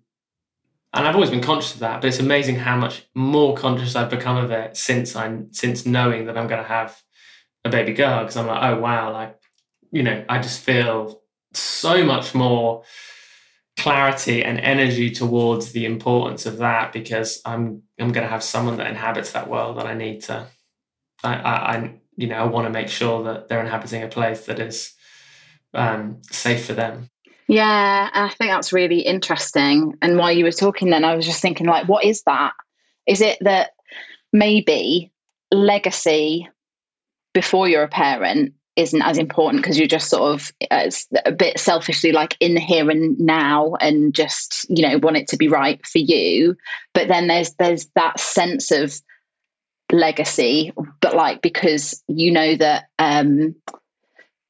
and 0.93 1.07
I've 1.07 1.15
always 1.15 1.31
been 1.31 1.41
conscious 1.41 1.75
of 1.75 1.81
that, 1.81 2.01
but 2.01 2.09
it's 2.09 2.19
amazing 2.19 2.57
how 2.57 2.77
much 2.77 3.07
more 3.15 3.55
conscious 3.55 3.95
I've 3.95 4.11
become 4.11 4.37
of 4.37 4.51
it 4.51 4.77
since 4.77 5.15
I'm 5.15 5.53
since 5.53 5.87
knowing 5.87 6.27
that 6.27 6.37
I'm 6.37 6.49
going 6.49 6.63
to 6.63 6.69
have 6.69 7.01
a 7.65 7.71
baby 7.71 7.93
girl. 7.93 8.21
Because 8.21 8.37
I'm 8.37 8.49
like, 8.49 8.63
oh 8.63 8.81
wow, 8.81 9.13
like 9.13 9.39
you 9.93 10.03
know, 10.03 10.25
I 10.29 10.41
just 10.41 10.61
feel 10.61 11.23
so 11.53 12.05
much 12.05 12.35
more 12.35 12.83
clarity 13.77 14.45
and 14.45 14.59
energy 14.61 15.11
towards 15.11 15.73
the 15.73 15.85
importance 15.85 16.45
of 16.45 16.59
that 16.59 16.93
because 16.93 17.41
I'm 17.45 17.83
I'm 17.99 18.13
going 18.13 18.27
to 18.27 18.31
have 18.31 18.43
someone 18.43 18.77
that 18.79 18.89
inhabits 18.89 19.33
that 19.33 19.49
world, 19.49 19.79
and 19.79 19.87
I 19.87 19.95
need 19.95 20.23
to, 20.25 20.49
I, 21.23 21.35
I, 21.35 21.77
I 21.77 21.95
you 22.17 22.27
know, 22.27 22.37
I 22.37 22.45
want 22.45 22.67
to 22.67 22.71
make 22.71 22.89
sure 22.89 23.23
that 23.25 23.49
they're 23.49 23.61
inhabiting 23.61 24.03
a 24.03 24.09
place 24.09 24.47
that 24.47 24.59
is 24.59 24.93
um, 25.75 26.19
safe 26.31 26.67
for 26.67 26.75
them. 26.75 27.09
Yeah, 27.49 28.11
I 28.13 28.29
think 28.29 28.51
that's 28.51 28.73
really 28.73 29.01
interesting. 29.01 29.97
And 30.03 30.17
while 30.17 30.31
you 30.31 30.45
were 30.45 30.53
talking, 30.53 30.91
then 30.91 31.05
I 31.05 31.17
was 31.17 31.27
just 31.27 31.43
thinking, 31.43 31.67
like, 31.67 31.89
what 31.89 32.05
is 32.05 32.23
that? 32.23 32.53
Is 33.07 33.21
it 33.21 33.39
that 33.41 33.71
maybe 34.33 35.11
legacy 35.51 36.49
before 37.35 37.69
you're 37.69 37.83
a 37.83 37.89
parent 37.89 38.55
isn't 38.77 39.03
as 39.03 39.19
important 39.19 39.63
because 39.63 39.79
you're 39.79 39.89
just 39.89 40.09
sort 40.09 40.33
of 40.33 40.53
a 40.71 41.33
bit 41.33 41.59
selfishly 41.59 42.13
like 42.13 42.37
in 42.41 42.55
the 42.55 42.61
here 42.61 42.89
and 42.89 43.19
now 43.19 43.75
and 43.81 44.15
just 44.15 44.65
you 44.71 44.87
know 44.87 44.97
want 44.99 45.17
it 45.17 45.27
to 45.29 45.37
be 45.37 45.49
right 45.49 45.85
for 45.85 45.99
you 45.99 46.57
but 46.95 47.09
then 47.09 47.27
there's 47.27 47.53
there's 47.55 47.87
that 47.97 48.19
sense 48.21 48.71
of 48.71 49.01
legacy 49.93 50.73
but 51.01 51.15
like 51.15 51.43
because 51.43 52.03
you 52.09 52.31
know 52.31 52.55
that 52.57 52.85
um 52.99 53.55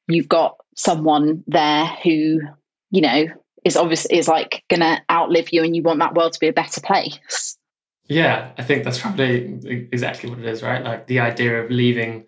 you've 0.07 0.27
got 0.27 0.57
someone 0.75 1.43
there 1.47 1.85
who 1.85 2.39
you 2.91 3.01
know 3.01 3.25
is 3.63 3.75
obviously 3.75 4.17
is 4.17 4.27
like 4.27 4.63
gonna 4.69 5.01
outlive 5.11 5.49
you 5.51 5.63
and 5.63 5.75
you 5.75 5.83
want 5.83 5.99
that 5.99 6.15
world 6.15 6.33
to 6.33 6.39
be 6.39 6.47
a 6.47 6.53
better 6.53 6.81
place 6.81 7.57
yeah 8.07 8.51
i 8.57 8.63
think 8.63 8.83
that's 8.83 8.99
probably 8.99 9.59
exactly 9.91 10.29
what 10.29 10.39
it 10.39 10.45
is 10.45 10.63
right 10.63 10.83
like 10.83 11.07
the 11.07 11.19
idea 11.19 11.61
of 11.61 11.69
leaving 11.69 12.25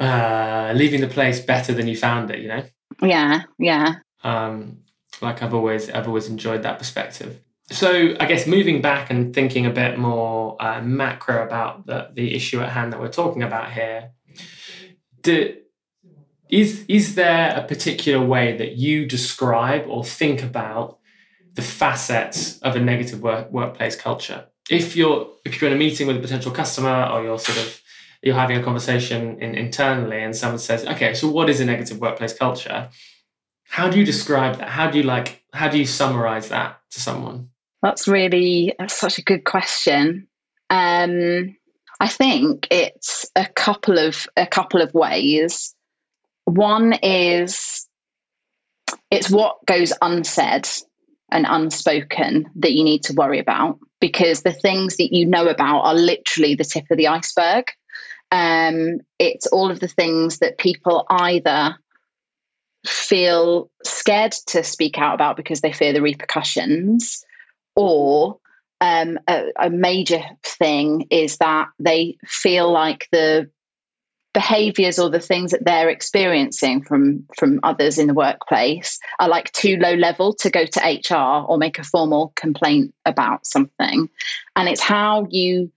uh, 0.00 0.72
leaving 0.74 1.00
the 1.00 1.08
place 1.08 1.40
better 1.40 1.72
than 1.72 1.86
you 1.86 1.96
found 1.96 2.30
it. 2.30 2.40
You 2.40 2.48
know. 2.48 2.64
Yeah. 3.02 3.42
Yeah. 3.58 3.94
Um, 4.24 4.78
like 5.20 5.42
I've 5.42 5.54
always, 5.54 5.90
I've 5.90 6.08
always 6.08 6.28
enjoyed 6.28 6.62
that 6.62 6.78
perspective. 6.78 7.40
So 7.70 8.16
I 8.18 8.26
guess 8.26 8.46
moving 8.46 8.82
back 8.82 9.10
and 9.10 9.32
thinking 9.32 9.64
a 9.64 9.70
bit 9.70 9.98
more 9.98 10.56
uh, 10.60 10.80
macro 10.82 11.44
about 11.44 11.86
the 11.86 12.08
the 12.12 12.34
issue 12.34 12.60
at 12.60 12.70
hand 12.70 12.92
that 12.92 13.00
we're 13.00 13.08
talking 13.08 13.42
about 13.42 13.72
here. 13.72 14.10
Do, 15.22 15.56
is 16.48 16.84
is 16.88 17.14
there 17.14 17.54
a 17.56 17.62
particular 17.62 18.24
way 18.24 18.56
that 18.56 18.72
you 18.76 19.06
describe 19.06 19.86
or 19.86 20.04
think 20.04 20.42
about 20.42 20.98
the 21.54 21.62
facets 21.62 22.58
of 22.60 22.74
a 22.74 22.80
negative 22.80 23.22
work, 23.22 23.52
workplace 23.52 23.94
culture? 23.94 24.46
If 24.68 24.96
you're 24.96 25.28
if 25.44 25.60
you're 25.60 25.70
in 25.70 25.76
a 25.76 25.78
meeting 25.78 26.06
with 26.08 26.16
a 26.16 26.20
potential 26.20 26.50
customer 26.50 27.08
or 27.12 27.22
you're 27.22 27.38
sort 27.38 27.58
of 27.58 27.80
you're 28.22 28.34
having 28.34 28.56
a 28.56 28.62
conversation 28.62 29.40
in, 29.40 29.54
internally 29.54 30.22
and 30.22 30.36
someone 30.36 30.58
says, 30.58 30.84
okay, 30.84 31.14
so 31.14 31.28
what 31.30 31.48
is 31.48 31.60
a 31.60 31.64
negative 31.64 32.00
workplace 32.00 32.34
culture? 32.34 32.88
How 33.64 33.88
do 33.88 33.98
you 33.98 34.04
describe 34.04 34.58
that? 34.58 34.70
How 34.70 34.90
do 34.90 34.98
you 34.98 35.04
like, 35.04 35.44
how 35.54 35.68
do 35.68 35.78
you 35.78 35.86
summarize 35.86 36.48
that 36.48 36.80
to 36.90 37.00
someone? 37.00 37.50
That's 37.82 38.06
really 38.06 38.74
that's 38.78 38.98
such 38.98 39.18
a 39.18 39.22
good 39.22 39.44
question. 39.44 40.26
Um, 40.68 41.56
I 42.00 42.08
think 42.08 42.66
it's 42.70 43.30
a 43.36 43.46
couple 43.46 43.98
of 43.98 44.26
a 44.36 44.46
couple 44.46 44.80
of 44.82 44.94
ways. 44.94 45.74
One 46.44 46.94
is 47.02 47.86
it's 49.10 49.30
what 49.30 49.64
goes 49.66 49.92
unsaid 50.02 50.66
and 51.30 51.46
unspoken 51.48 52.50
that 52.56 52.72
you 52.72 52.84
need 52.84 53.02
to 53.04 53.14
worry 53.14 53.38
about 53.38 53.78
because 54.00 54.42
the 54.42 54.52
things 54.52 54.96
that 54.96 55.14
you 55.14 55.26
know 55.26 55.46
about 55.46 55.82
are 55.82 55.94
literally 55.94 56.54
the 56.54 56.64
tip 56.64 56.84
of 56.90 56.96
the 56.96 57.08
iceberg. 57.08 57.66
Um, 58.32 59.00
it's 59.18 59.46
all 59.48 59.70
of 59.70 59.80
the 59.80 59.88
things 59.88 60.38
that 60.38 60.58
people 60.58 61.04
either 61.10 61.76
feel 62.86 63.70
scared 63.84 64.32
to 64.46 64.64
speak 64.64 64.98
out 64.98 65.14
about 65.14 65.36
because 65.36 65.60
they 65.60 65.72
fear 65.72 65.92
the 65.92 66.00
repercussions, 66.00 67.24
or 67.76 68.38
um, 68.80 69.18
a, 69.28 69.44
a 69.58 69.70
major 69.70 70.22
thing 70.44 71.06
is 71.10 71.36
that 71.38 71.68
they 71.78 72.16
feel 72.26 72.70
like 72.70 73.08
the 73.12 73.50
behaviors 74.32 74.98
or 74.98 75.10
the 75.10 75.20
things 75.20 75.50
that 75.50 75.64
they're 75.64 75.88
experiencing 75.88 76.82
from 76.82 77.26
from 77.36 77.58
others 77.64 77.98
in 77.98 78.06
the 78.06 78.14
workplace 78.14 78.98
are 79.18 79.28
like 79.28 79.50
too 79.52 79.76
low 79.78 79.94
level 79.94 80.32
to 80.32 80.48
go 80.48 80.64
to 80.64 80.80
HR 80.80 81.44
or 81.48 81.58
make 81.58 81.80
a 81.80 81.84
formal 81.84 82.32
complaint 82.36 82.94
about 83.06 83.44
something 83.44 84.08
and 84.54 84.68
it's 84.68 84.80
how 84.80 85.26
you 85.30 85.70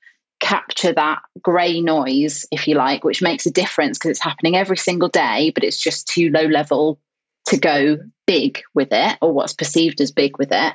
capture 0.44 0.92
that 0.92 1.22
grey 1.42 1.80
noise, 1.80 2.46
if 2.52 2.68
you 2.68 2.76
like, 2.76 3.06
which 3.06 3.22
makes 3.22 3.46
a 3.46 3.52
difference 3.52 3.98
because 3.98 4.12
it's 4.12 4.24
happening 4.24 4.58
every 4.58 4.76
single 4.76 5.08
day, 5.08 5.52
but 5.56 5.64
it's 5.64 5.80
just 5.80 6.06
too 6.06 6.30
low 6.32 6.46
level 6.46 7.00
to 7.46 7.58
go 7.58 7.98
big 8.28 8.62
with 8.74 8.90
it 8.92 9.18
or 9.22 9.32
what's 9.32 9.54
perceived 9.54 10.02
as 10.02 10.12
big 10.12 10.38
with 10.38 10.50
it. 10.52 10.74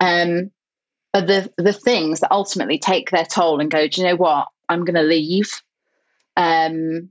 Um, 0.00 0.50
are 1.14 1.22
the 1.22 1.50
the 1.56 1.72
things 1.72 2.20
that 2.20 2.32
ultimately 2.32 2.78
take 2.78 3.10
their 3.10 3.24
toll 3.24 3.60
and 3.60 3.70
go, 3.70 3.88
do 3.88 4.00
you 4.00 4.06
know 4.06 4.16
what? 4.16 4.48
I'm 4.68 4.84
going 4.84 4.96
to 4.96 5.02
leave 5.02 5.62
um, 6.36 7.08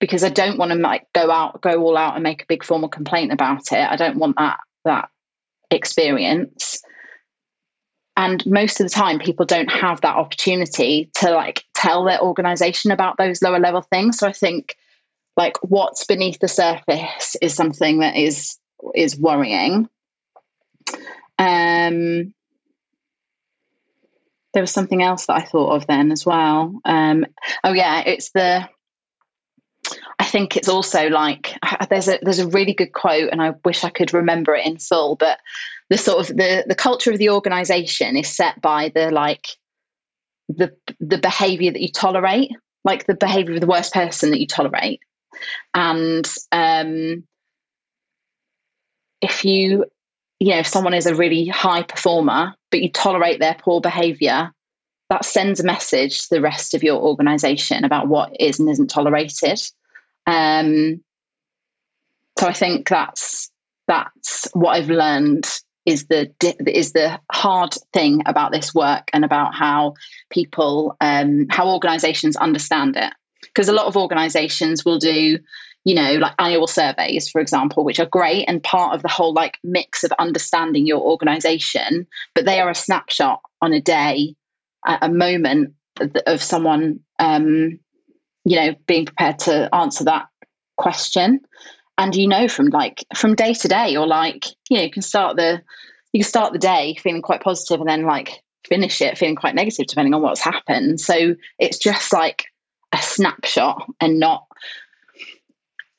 because 0.00 0.24
I 0.24 0.28
don't 0.28 0.58
want 0.58 0.72
to 0.72 0.78
like 0.78 1.06
go 1.14 1.30
out, 1.30 1.62
go 1.62 1.82
all 1.82 1.96
out 1.96 2.14
and 2.14 2.22
make 2.22 2.42
a 2.42 2.46
big 2.46 2.64
formal 2.64 2.88
complaint 2.88 3.32
about 3.32 3.72
it. 3.72 3.90
I 3.90 3.96
don't 3.96 4.18
want 4.18 4.36
that 4.36 4.58
that 4.84 5.08
experience 5.70 6.82
and 8.16 8.44
most 8.46 8.80
of 8.80 8.86
the 8.86 8.94
time 8.94 9.18
people 9.18 9.44
don't 9.44 9.70
have 9.70 10.00
that 10.00 10.16
opportunity 10.16 11.10
to 11.14 11.30
like 11.30 11.64
tell 11.74 12.04
their 12.04 12.20
organization 12.20 12.90
about 12.90 13.18
those 13.18 13.42
lower 13.42 13.58
level 13.58 13.82
things 13.82 14.18
so 14.18 14.26
i 14.26 14.32
think 14.32 14.76
like 15.36 15.56
what's 15.62 16.04
beneath 16.04 16.38
the 16.40 16.48
surface 16.48 17.36
is 17.42 17.54
something 17.54 18.00
that 18.00 18.16
is 18.16 18.58
is 18.94 19.18
worrying 19.18 19.88
um 21.38 22.32
there 24.54 24.62
was 24.62 24.70
something 24.70 25.02
else 25.02 25.26
that 25.26 25.36
i 25.36 25.44
thought 25.44 25.74
of 25.74 25.86
then 25.86 26.10
as 26.10 26.24
well 26.24 26.80
um 26.84 27.24
oh 27.64 27.72
yeah 27.72 28.02
it's 28.06 28.30
the 28.32 28.68
I 30.18 30.24
think 30.24 30.56
it's 30.56 30.68
also 30.68 31.08
like 31.08 31.56
there's 31.90 32.08
a 32.08 32.18
there's 32.22 32.40
a 32.40 32.48
really 32.48 32.72
good 32.72 32.92
quote, 32.92 33.30
and 33.30 33.40
I 33.40 33.54
wish 33.64 33.84
I 33.84 33.90
could 33.90 34.12
remember 34.12 34.52
it 34.52 34.66
in 34.66 34.78
full. 34.78 35.14
But 35.14 35.38
the 35.90 35.98
sort 35.98 36.28
of 36.28 36.36
the 36.36 36.64
the 36.66 36.74
culture 36.74 37.12
of 37.12 37.18
the 37.18 37.30
organization 37.30 38.16
is 38.16 38.34
set 38.34 38.60
by 38.60 38.90
the 38.94 39.10
like 39.10 39.46
the 40.48 40.72
the 41.00 41.18
behavior 41.18 41.72
that 41.72 41.80
you 41.80 41.90
tolerate 41.90 42.50
like 42.84 43.06
the 43.06 43.14
behavior 43.14 43.54
of 43.54 43.60
the 43.60 43.66
worst 43.66 43.92
person 43.92 44.30
that 44.30 44.40
you 44.40 44.46
tolerate 44.46 45.00
and 45.74 46.32
um 46.52 47.24
if 49.20 49.44
you 49.44 49.84
you 50.40 50.50
know 50.50 50.58
if 50.58 50.66
someone 50.66 50.94
is 50.94 51.06
a 51.06 51.14
really 51.14 51.46
high 51.46 51.82
performer 51.82 52.54
but 52.70 52.80
you 52.82 52.90
tolerate 52.90 53.40
their 53.40 53.56
poor 53.58 53.80
behavior 53.80 54.50
that 55.08 55.24
sends 55.24 55.60
a 55.60 55.64
message 55.64 56.20
to 56.22 56.34
the 56.34 56.40
rest 56.40 56.74
of 56.74 56.82
your 56.82 57.00
organization 57.00 57.84
about 57.84 58.08
what 58.08 58.34
is 58.40 58.58
and 58.58 58.68
isn't 58.68 58.88
tolerated. 58.88 59.60
Um 60.26 61.00
so 62.38 62.46
i 62.46 62.52
think 62.52 62.88
that's 62.88 63.50
that's 63.86 64.46
what 64.52 64.72
i've 64.72 64.90
learned 64.90 65.46
is 65.86 66.08
the 66.08 66.30
is 66.66 66.92
the 66.92 67.18
hard 67.32 67.74
thing 67.92 68.20
about 68.26 68.52
this 68.52 68.74
work 68.74 69.08
and 69.12 69.24
about 69.24 69.54
how 69.54 69.94
people 70.30 70.96
um, 71.00 71.46
how 71.48 71.70
organizations 71.72 72.36
understand 72.36 72.96
it. 72.96 73.12
Because 73.42 73.68
a 73.68 73.72
lot 73.72 73.86
of 73.86 73.96
organizations 73.96 74.84
will 74.84 74.98
do 74.98 75.38
you 75.86 75.94
know 75.94 76.14
like 76.14 76.34
annual 76.38 76.66
surveys 76.66 77.30
for 77.30 77.40
example 77.40 77.84
which 77.84 77.98
are 77.98 78.06
great 78.06 78.44
and 78.46 78.62
part 78.62 78.94
of 78.94 79.00
the 79.00 79.08
whole 79.08 79.32
like 79.32 79.56
mix 79.64 80.04
of 80.04 80.12
understanding 80.18 80.86
your 80.86 81.00
organization 81.00 82.06
but 82.34 82.44
they 82.44 82.60
are 82.60 82.68
a 82.68 82.74
snapshot 82.74 83.40
on 83.62 83.72
a 83.72 83.80
day 83.80 84.34
a 84.86 85.08
moment 85.08 85.72
of 86.26 86.42
someone 86.42 87.00
um, 87.18 87.78
you 88.44 88.56
know 88.56 88.74
being 88.86 89.06
prepared 89.06 89.38
to 89.38 89.74
answer 89.74 90.04
that 90.04 90.28
question. 90.76 91.40
And 91.98 92.14
you 92.14 92.28
know 92.28 92.46
from 92.48 92.66
like 92.66 93.04
from 93.14 93.34
day 93.34 93.54
to 93.54 93.68
day 93.68 93.96
or 93.96 94.06
like 94.06 94.46
you 94.68 94.76
know 94.76 94.84
you 94.84 94.90
can 94.90 95.02
start 95.02 95.36
the 95.36 95.62
you 96.12 96.20
can 96.20 96.28
start 96.28 96.52
the 96.52 96.58
day 96.58 96.96
feeling 97.02 97.22
quite 97.22 97.42
positive 97.42 97.80
and 97.80 97.88
then 97.88 98.04
like 98.04 98.42
finish 98.66 99.00
it 99.00 99.16
feeling 99.16 99.36
quite 99.36 99.54
negative 99.54 99.86
depending 99.86 100.12
on 100.14 100.22
what's 100.22 100.40
happened. 100.40 101.00
So 101.00 101.34
it's 101.58 101.78
just 101.78 102.12
like 102.12 102.44
a 102.92 102.98
snapshot 102.98 103.90
and 104.00 104.20
not 104.20 104.46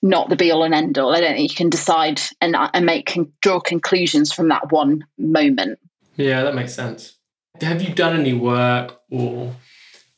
not 0.08 0.30
the 0.30 0.36
be 0.36 0.52
all 0.52 0.64
and 0.64 0.74
end 0.74 0.98
all. 0.98 1.16
I 1.16 1.22
don't 1.22 1.36
think 1.36 1.50
you 1.50 1.56
can 1.56 1.70
decide 1.70 2.22
and, 2.42 2.56
and 2.74 2.86
make 2.86 3.18
draw 3.42 3.60
conclusions 3.60 4.32
from 4.32 4.50
that 4.50 4.72
one 4.72 5.06
moment. 5.18 5.80
Yeah 6.16 6.44
that 6.44 6.56
makes 6.56 6.74
sense. 6.74 7.18
Have 7.62 7.82
you 7.82 7.94
done 7.94 8.20
any 8.20 8.34
work 8.34 9.00
or 9.12 9.56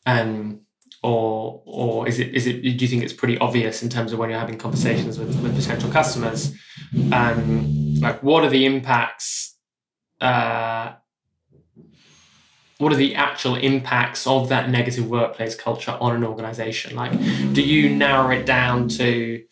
um 0.05 0.61
or 1.01 1.61
or 1.65 2.07
is 2.07 2.19
it 2.19 2.35
is 2.35 2.47
it 2.47 2.61
do 2.61 2.69
you 2.69 2.87
think 2.87 3.03
it's 3.03 3.13
pretty 3.13 3.37
obvious 3.39 3.81
in 3.81 3.89
terms 3.89 4.13
of 4.13 4.19
when 4.19 4.29
you're 4.29 4.39
having 4.39 4.57
conversations 4.57 5.17
with, 5.17 5.41
with 5.41 5.55
potential 5.55 5.91
customers? 5.91 6.53
Um 7.11 7.95
like 7.95 8.21
what 8.23 8.43
are 8.43 8.49
the 8.49 8.65
impacts 8.65 9.55
uh 10.21 10.93
what 12.79 12.93
are 12.93 12.97
the 12.97 13.13
actual 13.15 13.55
impacts 13.55 14.25
of 14.25 14.47
that 14.49 14.69
negative 14.69 15.09
workplace 15.09 15.53
culture 15.53 15.97
on 15.99 16.15
an 16.15 16.23
organization? 16.23 16.95
Like, 16.95 17.11
do 17.53 17.61
you 17.61 17.89
narrow 17.89 18.31
it 18.31 18.45
down 18.45 18.87
to 18.87 19.43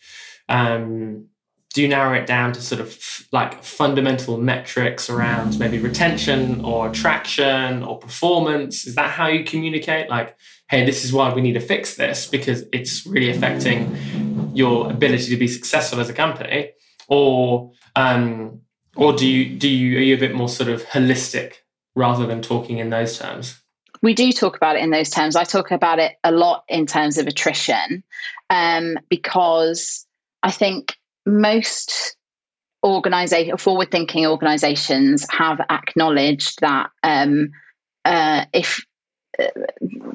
um, 0.48 1.26
do 1.74 1.82
you 1.82 1.88
narrow 1.88 2.14
it 2.14 2.26
down 2.26 2.52
to 2.54 2.60
sort 2.60 2.80
of 2.80 2.98
like 3.30 3.62
fundamental 3.62 4.38
metrics 4.38 5.10
around 5.10 5.58
maybe 5.58 5.78
retention 5.78 6.64
or 6.64 6.88
attraction 6.88 7.82
or 7.82 7.98
performance? 7.98 8.86
Is 8.86 8.94
that 8.94 9.10
how 9.10 9.28
you 9.28 9.44
communicate? 9.44 10.08
Like, 10.08 10.36
hey, 10.70 10.84
this 10.84 11.04
is 11.04 11.12
why 11.12 11.32
we 11.32 11.40
need 11.40 11.52
to 11.52 11.60
fix 11.60 11.96
this 11.96 12.26
because 12.26 12.64
it's 12.72 13.06
really 13.06 13.30
affecting 13.30 13.96
your 14.54 14.90
ability 14.90 15.26
to 15.26 15.36
be 15.36 15.46
successful 15.46 16.00
as 16.00 16.08
a 16.08 16.14
company, 16.14 16.70
or 17.06 17.70
um, 17.94 18.60
or 18.96 19.12
do 19.12 19.26
you 19.26 19.56
do 19.56 19.68
you 19.68 19.98
are 19.98 20.02
you 20.02 20.14
a 20.16 20.18
bit 20.18 20.34
more 20.34 20.48
sort 20.48 20.68
of 20.68 20.82
holistic 20.86 21.58
rather 21.94 22.26
than 22.26 22.42
talking 22.42 22.78
in 22.78 22.90
those 22.90 23.18
terms? 23.18 23.60
We 24.02 24.14
do 24.14 24.32
talk 24.32 24.56
about 24.56 24.76
it 24.76 24.82
in 24.82 24.90
those 24.90 25.10
terms. 25.10 25.36
I 25.36 25.44
talk 25.44 25.70
about 25.70 25.98
it 25.98 26.16
a 26.24 26.32
lot 26.32 26.64
in 26.68 26.86
terms 26.86 27.18
of 27.18 27.26
attrition 27.26 28.02
um, 28.48 28.96
because 29.08 30.06
I 30.48 30.50
think 30.50 30.96
most 31.26 32.16
organization 32.82 33.58
forward 33.58 33.90
thinking 33.90 34.26
organizations 34.26 35.26
have 35.30 35.60
acknowledged 35.68 36.60
that 36.62 36.88
um, 37.02 37.50
uh, 38.06 38.46
if 38.54 38.82
uh, 39.38 39.44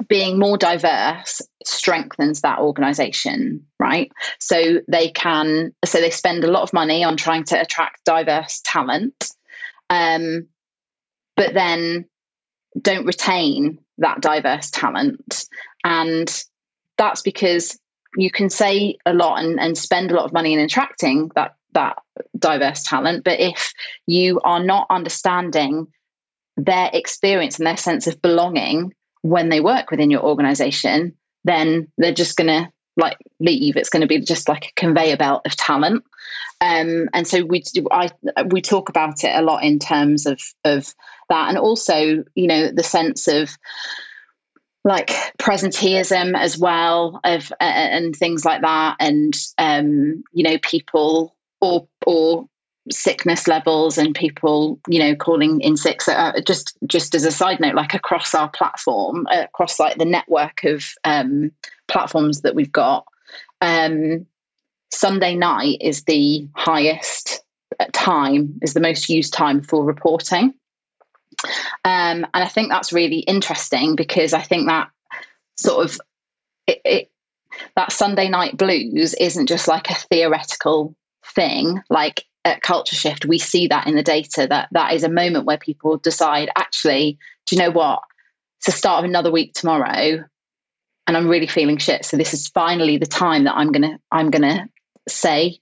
being 0.08 0.36
more 0.40 0.58
diverse 0.58 1.40
strengthens 1.64 2.40
that 2.40 2.58
organization 2.58 3.64
right? 3.78 4.10
So 4.40 4.80
they 4.88 5.10
can 5.10 5.72
so 5.84 6.00
they 6.00 6.10
spend 6.10 6.42
a 6.42 6.50
lot 6.50 6.62
of 6.62 6.72
money 6.72 7.04
on 7.04 7.16
trying 7.16 7.44
to 7.44 7.60
attract 7.60 8.04
diverse 8.04 8.60
talent 8.64 9.30
um, 9.88 10.48
but 11.36 11.54
then 11.54 12.06
don't 12.80 13.06
retain 13.06 13.78
that 13.98 14.20
diverse 14.20 14.68
talent. 14.72 15.44
And 15.84 16.28
that's 16.98 17.22
because 17.22 17.78
you 18.16 18.30
can 18.30 18.48
say 18.48 18.96
a 19.06 19.12
lot 19.12 19.42
and, 19.42 19.58
and 19.60 19.76
spend 19.76 20.10
a 20.10 20.14
lot 20.14 20.24
of 20.24 20.32
money 20.32 20.52
in 20.52 20.60
attracting 20.60 21.30
that 21.34 21.54
that 21.72 21.98
diverse 22.38 22.84
talent 22.84 23.24
but 23.24 23.40
if 23.40 23.72
you 24.06 24.40
are 24.44 24.62
not 24.62 24.86
understanding 24.90 25.86
their 26.56 26.88
experience 26.92 27.58
and 27.58 27.66
their 27.66 27.76
sense 27.76 28.06
of 28.06 28.22
belonging 28.22 28.94
when 29.22 29.48
they 29.48 29.60
work 29.60 29.90
within 29.90 30.10
your 30.10 30.22
organization 30.22 31.12
then 31.44 31.88
they're 31.98 32.12
just 32.12 32.36
going 32.36 32.46
to 32.46 32.70
like 32.96 33.18
leave. 33.40 33.76
It's 33.76 33.88
going 33.88 34.02
to 34.02 34.06
be 34.06 34.20
just 34.20 34.48
like 34.48 34.66
a 34.66 34.80
conveyor 34.80 35.16
belt 35.16 35.42
of 35.44 35.56
talent. 35.56 36.04
Um, 36.60 37.08
and 37.12 37.26
so 37.26 37.44
we 37.44 37.62
I 37.90 38.10
we 38.46 38.62
talk 38.62 38.88
about 38.88 39.24
it 39.24 39.34
a 39.34 39.42
lot 39.42 39.64
in 39.64 39.78
terms 39.78 40.26
of 40.26 40.40
of 40.64 40.94
that 41.28 41.48
and 41.48 41.58
also 41.58 42.24
you 42.34 42.46
know 42.46 42.70
the 42.70 42.82
sense 42.82 43.26
of 43.28 43.56
like 44.84 45.08
presenteeism 45.38 46.38
as 46.38 46.58
well 46.58 47.20
of 47.24 47.50
uh, 47.52 47.64
and 47.64 48.14
things 48.14 48.44
like 48.44 48.60
that. 48.62 48.96
And 49.00 49.34
um 49.58 50.22
you 50.32 50.44
know 50.44 50.58
people 50.58 51.34
or 51.60 51.88
or 52.06 52.46
sickness 52.90 53.48
levels 53.48 53.96
and 53.96 54.14
people 54.14 54.78
you 54.88 54.98
know 54.98 55.14
calling 55.14 55.60
in 55.62 55.76
sick 55.76 56.02
so 56.02 56.12
uh, 56.12 56.38
just 56.42 56.76
just 56.86 57.14
as 57.14 57.24
a 57.24 57.30
side 57.30 57.58
note 57.58 57.74
like 57.74 57.94
across 57.94 58.34
our 58.34 58.50
platform 58.50 59.26
uh, 59.32 59.44
across 59.44 59.80
like 59.80 59.96
the 59.96 60.04
network 60.04 60.62
of 60.64 60.84
um 61.04 61.50
platforms 61.88 62.42
that 62.42 62.54
we've 62.54 62.72
got 62.72 63.06
um 63.62 64.26
sunday 64.92 65.34
night 65.34 65.78
is 65.80 66.04
the 66.04 66.46
highest 66.56 67.42
uh, 67.80 67.86
time 67.94 68.52
is 68.60 68.74
the 68.74 68.80
most 68.80 69.08
used 69.08 69.32
time 69.32 69.62
for 69.62 69.82
reporting 69.82 70.52
um, 71.84 72.24
and 72.24 72.28
I 72.32 72.48
think 72.48 72.70
that's 72.70 72.92
really 72.92 73.20
interesting 73.20 73.96
because 73.96 74.32
I 74.32 74.42
think 74.42 74.68
that 74.68 74.88
sort 75.56 75.84
of 75.84 76.00
it, 76.66 76.80
it, 76.84 77.10
that 77.76 77.92
Sunday 77.92 78.28
night 78.28 78.56
blues 78.56 79.14
isn't 79.14 79.46
just 79.46 79.68
like 79.68 79.90
a 79.90 79.94
theoretical 79.94 80.94
thing. 81.34 81.80
Like 81.90 82.24
at 82.44 82.62
Culture 82.62 82.96
Shift, 82.96 83.26
we 83.26 83.38
see 83.38 83.66
that 83.68 83.86
in 83.86 83.94
the 83.94 84.02
data 84.02 84.46
that 84.48 84.68
that 84.72 84.92
is 84.92 85.04
a 85.04 85.08
moment 85.08 85.46
where 85.46 85.58
people 85.58 85.98
decide, 85.98 86.50
actually, 86.56 87.18
do 87.46 87.56
you 87.56 87.62
know 87.62 87.70
what? 87.70 88.00
It's 88.58 88.66
the 88.66 88.72
start 88.72 89.00
of 89.00 89.08
another 89.08 89.30
week 89.30 89.54
tomorrow, 89.54 90.24
and 91.06 91.16
I'm 91.16 91.28
really 91.28 91.46
feeling 91.46 91.78
shit. 91.78 92.04
So 92.04 92.16
this 92.16 92.34
is 92.34 92.48
finally 92.48 92.96
the 92.96 93.06
time 93.06 93.44
that 93.44 93.56
I'm 93.56 93.72
gonna 93.72 93.98
I'm 94.10 94.30
gonna 94.30 94.68
say, 95.08 95.58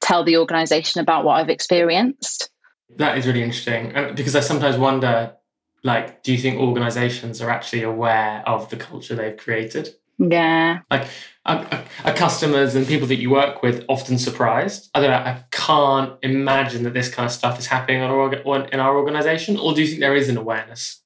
tell 0.00 0.24
the 0.24 0.38
organisation 0.38 1.00
about 1.00 1.24
what 1.24 1.34
I've 1.34 1.50
experienced. 1.50 2.50
That 2.96 3.18
is 3.18 3.26
really 3.26 3.42
interesting 3.42 3.92
because 4.14 4.36
I 4.36 4.40
sometimes 4.40 4.76
wonder, 4.76 5.34
like, 5.82 6.22
do 6.22 6.32
you 6.32 6.38
think 6.38 6.60
organizations 6.60 7.40
are 7.40 7.50
actually 7.50 7.82
aware 7.82 8.42
of 8.46 8.68
the 8.70 8.76
culture 8.76 9.14
they've 9.14 9.36
created? 9.36 9.94
Yeah. 10.18 10.80
Like, 10.90 11.08
are, 11.46 11.66
are, 12.04 12.14
customers 12.14 12.74
and 12.74 12.86
people 12.86 13.08
that 13.08 13.16
you 13.16 13.30
work 13.30 13.62
with 13.62 13.84
often 13.88 14.18
surprised? 14.18 14.90
I 14.94 15.00
don't 15.00 15.10
know. 15.10 15.16
I 15.16 15.44
can't 15.50 16.16
imagine 16.22 16.84
that 16.84 16.94
this 16.94 17.12
kind 17.12 17.26
of 17.26 17.32
stuff 17.32 17.58
is 17.58 17.66
happening 17.66 18.02
our, 18.02 18.32
in 18.32 18.78
our 18.78 18.96
organization. 18.96 19.56
Or 19.56 19.74
do 19.74 19.80
you 19.80 19.88
think 19.88 20.00
there 20.00 20.14
is 20.14 20.28
an 20.28 20.36
awareness? 20.36 21.00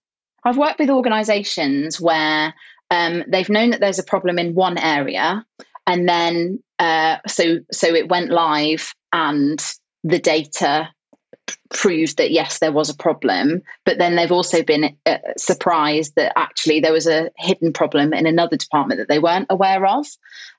I've 0.44 0.58
worked 0.58 0.78
with 0.78 0.90
organizations 0.90 2.00
where 2.00 2.54
um, 2.90 3.24
they've 3.26 3.48
known 3.48 3.70
that 3.70 3.80
there's 3.80 3.98
a 3.98 4.04
problem 4.04 4.38
in 4.38 4.54
one 4.54 4.78
area, 4.78 5.44
and 5.86 6.08
then 6.08 6.62
uh, 6.78 7.16
so 7.26 7.58
so 7.72 7.88
it 7.88 8.08
went 8.08 8.30
live, 8.30 8.94
and 9.12 9.60
the 10.04 10.20
data 10.20 10.88
proved 11.70 12.16
that 12.16 12.30
yes, 12.30 12.58
there 12.58 12.72
was 12.72 12.90
a 12.90 12.96
problem. 12.96 13.62
But 13.84 13.98
then 13.98 14.16
they've 14.16 14.32
also 14.32 14.62
been 14.62 14.96
uh, 15.06 15.18
surprised 15.36 16.14
that 16.16 16.32
actually 16.36 16.80
there 16.80 16.92
was 16.92 17.06
a 17.06 17.30
hidden 17.36 17.72
problem 17.72 18.12
in 18.12 18.26
another 18.26 18.56
department 18.56 18.98
that 18.98 19.08
they 19.08 19.18
weren't 19.18 19.46
aware 19.50 19.86
of. 19.86 20.06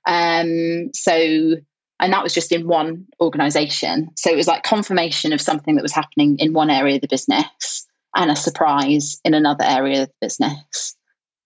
Um, 0.06 0.92
so, 0.94 1.56
and 2.00 2.14
that 2.14 2.24
was 2.24 2.34
just 2.34 2.52
in 2.52 2.68
one 2.68 3.06
organization. 3.20 4.10
So 4.16 4.30
it 4.30 4.36
was 4.36 4.48
like 4.48 4.64
confirmation 4.64 5.34
of 5.34 5.42
something 5.42 5.76
that 5.76 5.84
was 5.84 5.94
happening 5.94 6.38
in 6.40 6.54
one 6.54 6.70
area 6.70 6.96
of 6.96 7.02
the 7.02 7.08
business 7.08 7.88
and 8.16 8.32
a 8.32 8.36
surprise 8.36 9.20
in 9.24 9.34
another 9.34 9.64
area 9.64 10.04
of 10.04 10.08
the 10.08 10.28
business. 10.28 10.96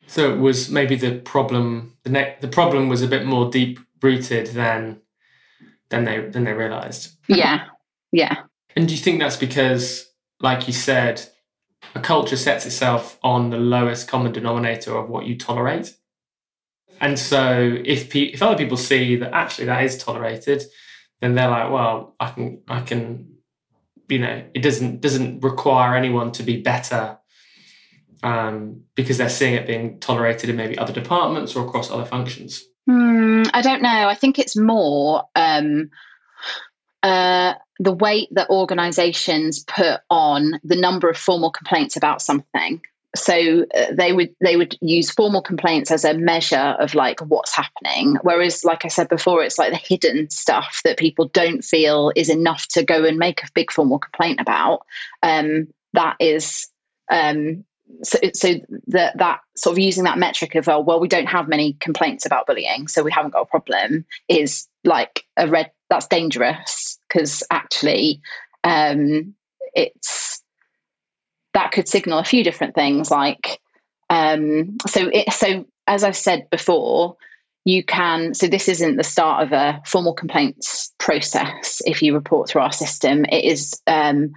So 0.08 0.34
it 0.34 0.40
was 0.40 0.70
maybe 0.70 0.96
the 0.96 1.20
problem. 1.20 1.96
The 2.04 2.10
ne- 2.10 2.36
the 2.42 2.48
problem 2.50 2.90
was 2.90 3.02
a 3.02 3.08
bit 3.08 3.26
more 3.26 3.50
deep 3.50 3.80
rooted 4.02 4.48
than 4.48 5.00
than 5.90 6.04
they 6.04 6.20
than 6.20 6.44
they 6.44 6.54
realized. 6.54 7.16
Yeah, 7.30 7.66
yeah. 8.12 8.44
And 8.76 8.88
do 8.88 8.94
you 8.94 9.00
think 9.00 9.20
that's 9.20 9.38
because, 9.38 10.10
like 10.40 10.68
you 10.68 10.74
said, 10.74 11.22
a 11.96 12.00
culture 12.00 12.38
sets 12.38 12.66
itself 12.66 13.18
on 13.24 13.50
the 13.50 13.58
lowest 13.58 14.08
common 14.08 14.32
denominator 14.32 14.98
of 14.98 15.10
what 15.10 15.26
you 15.26 15.38
tolerate? 15.38 15.96
And 17.00 17.18
so 17.18 17.78
if 17.84 18.10
pe- 18.10 18.32
if 18.34 18.42
other 18.44 18.58
people 18.58 18.78
see 18.78 19.16
that 19.18 19.34
actually 19.34 19.66
that 19.66 19.84
is 19.84 19.98
tolerated, 19.98 20.64
then 21.20 21.36
they're 21.36 21.50
like, 21.50 21.72
well, 21.72 22.16
I 22.20 22.30
can 22.30 22.62
I 22.68 22.82
can, 22.82 23.38
you 24.08 24.20
know, 24.20 24.44
it 24.54 24.62
doesn't 24.62 25.02
doesn't 25.02 25.44
require 25.44 25.96
anyone 25.96 26.32
to 26.34 26.44
be 26.44 26.62
better 26.62 27.18
um, 28.24 28.84
because 28.96 29.18
they're 29.18 29.30
seeing 29.30 29.56
it 29.56 29.68
being 29.68 30.00
tolerated 30.00 30.50
in 30.50 30.56
maybe 30.56 30.78
other 30.78 30.94
departments 30.94 31.56
or 31.56 31.66
across 31.66 31.90
other 31.90 32.06
functions. 32.06 32.64
Hmm, 32.88 33.44
I 33.54 33.62
don't 33.62 33.82
know. 33.82 34.08
I 34.08 34.16
think 34.16 34.38
it's 34.38 34.56
more 34.56 35.24
um, 35.36 35.90
the 37.82 37.92
weight 37.92 38.28
that 38.32 38.48
organizations 38.52 39.64
put 39.64 40.02
on 40.12 40.60
the 40.64 40.76
number 40.76 41.10
of 41.10 41.18
formal 41.18 41.50
complaints 41.50 41.98
about 41.98 42.22
something. 42.22 42.80
So 43.16 43.66
uh, 43.76 43.86
they 43.92 44.14
would 44.14 44.34
they 44.40 44.56
would 44.56 44.78
use 44.82 45.10
formal 45.10 45.42
complaints 45.42 45.90
as 45.90 46.06
a 46.06 46.14
measure 46.14 46.76
of 46.80 46.94
like 46.94 47.20
what's 47.22 47.54
happening. 47.54 48.18
Whereas 48.22 48.64
like 48.64 48.86
i 48.86 48.88
said 48.88 49.10
before 49.10 49.44
it's 49.44 49.58
like 49.58 49.72
the 49.72 49.78
hidden 49.78 50.30
stuff 50.30 50.82
that 50.86 51.00
people 51.00 51.28
don't 51.30 51.64
feel 51.64 52.12
is 52.16 52.30
enough 52.30 52.68
to 52.70 52.84
go 52.84 53.04
and 53.04 53.18
make 53.18 53.44
a 53.44 53.52
big 53.56 53.72
formal 53.72 53.98
complaint 53.98 54.40
about. 54.40 54.86
Um, 55.24 55.68
that 55.94 56.16
is 56.20 56.70
um, 57.12 57.66
so, 58.04 58.20
so 58.34 58.56
that 58.88 59.18
that 59.18 59.40
sort 59.58 59.74
of 59.74 59.80
using 59.80 60.04
that 60.04 60.20
metric 60.20 60.56
of 60.56 60.70
oh 60.70 60.80
well 60.80 61.00
we 61.00 61.08
don't 61.08 61.26
have 61.26 61.48
many 61.48 61.74
complaints 61.80 62.26
about 62.26 62.46
bullying 62.46 62.88
so 62.88 63.04
we 63.04 63.12
haven't 63.12 63.32
got 63.32 63.42
a 63.42 63.46
problem 63.46 64.06
is 64.28 64.68
like 64.84 65.26
a 65.38 65.48
red 65.48 65.72
that's 65.92 66.08
dangerous 66.08 66.98
because 67.08 67.44
actually 67.52 68.22
um, 68.64 69.36
it's 69.76 70.42
that 71.54 71.72
could 71.72 71.88
signal 71.88 72.18
a 72.18 72.24
few 72.24 72.44
different 72.44 72.74
things 72.74 73.12
like 73.12 73.60
um, 74.10 74.78
so 74.88 75.10
it, 75.14 75.32
so 75.32 75.66
as 75.88 76.04
i 76.04 76.12
said 76.12 76.50
before 76.50 77.16
you 77.66 77.84
can 77.84 78.34
so 78.34 78.48
this 78.48 78.68
isn't 78.68 78.96
the 78.96 79.04
start 79.04 79.44
of 79.44 79.52
a 79.52 79.82
formal 79.86 80.14
complaints 80.14 80.92
process 80.98 81.82
if 81.86 82.02
you 82.02 82.14
report 82.14 82.50
through 82.50 82.62
our 82.62 82.72
system. 82.72 83.24
It 83.26 83.46
is 83.46 83.80
um, 83.86 84.32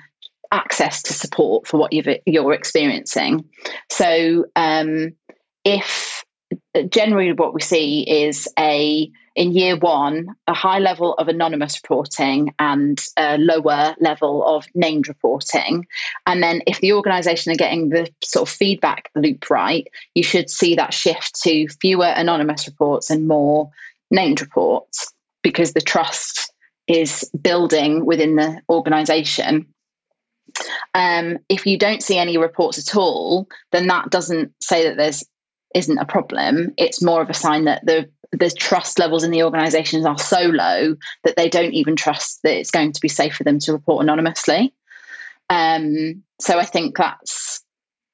access 0.52 1.02
to 1.04 1.14
support 1.14 1.66
for 1.66 1.78
what 1.78 1.92
you 1.92 2.46
are 2.46 2.52
experiencing. 2.52 3.44
So 3.90 4.44
um, 4.56 5.14
if 5.64 6.13
generally 6.88 7.32
what 7.32 7.54
we 7.54 7.60
see 7.60 8.02
is 8.02 8.48
a 8.58 9.10
in 9.36 9.52
year 9.52 9.76
one 9.76 10.28
a 10.46 10.54
high 10.54 10.78
level 10.78 11.14
of 11.14 11.28
anonymous 11.28 11.80
reporting 11.82 12.54
and 12.58 13.04
a 13.16 13.36
lower 13.38 13.94
level 14.00 14.46
of 14.46 14.66
named 14.74 15.08
reporting. 15.08 15.86
And 16.26 16.42
then 16.42 16.62
if 16.66 16.80
the 16.80 16.92
organization 16.92 17.52
are 17.52 17.56
getting 17.56 17.88
the 17.88 18.08
sort 18.22 18.48
of 18.48 18.54
feedback 18.54 19.10
loop 19.14 19.50
right 19.50 19.86
you 20.14 20.22
should 20.22 20.50
see 20.50 20.74
that 20.76 20.94
shift 20.94 21.40
to 21.42 21.68
fewer 21.68 22.06
anonymous 22.06 22.66
reports 22.66 23.10
and 23.10 23.26
more 23.26 23.70
named 24.10 24.40
reports 24.40 25.12
because 25.42 25.72
the 25.72 25.80
trust 25.80 26.52
is 26.86 27.28
building 27.40 28.04
within 28.04 28.36
the 28.36 28.60
organization. 28.68 29.66
Um, 30.94 31.38
if 31.48 31.66
you 31.66 31.78
don't 31.78 32.02
see 32.02 32.18
any 32.18 32.36
reports 32.36 32.78
at 32.78 32.96
all, 32.96 33.48
then 33.72 33.86
that 33.88 34.10
doesn't 34.10 34.52
say 34.60 34.84
that 34.84 34.96
there's 34.96 35.24
isn't 35.74 35.98
a 35.98 36.04
problem. 36.04 36.72
It's 36.78 37.02
more 37.02 37.20
of 37.20 37.28
a 37.28 37.34
sign 37.34 37.64
that 37.64 37.84
the 37.84 38.08
the 38.32 38.50
trust 38.50 38.98
levels 38.98 39.22
in 39.22 39.30
the 39.30 39.44
organisations 39.44 40.04
are 40.04 40.18
so 40.18 40.40
low 40.40 40.96
that 41.22 41.36
they 41.36 41.48
don't 41.48 41.72
even 41.72 41.94
trust 41.94 42.42
that 42.42 42.58
it's 42.58 42.70
going 42.70 42.90
to 42.92 43.00
be 43.00 43.08
safe 43.08 43.34
for 43.34 43.44
them 43.44 43.60
to 43.60 43.72
report 43.72 44.02
anonymously. 44.02 44.74
Um, 45.50 46.22
so 46.40 46.58
I 46.58 46.64
think 46.64 46.96
that's 46.96 47.62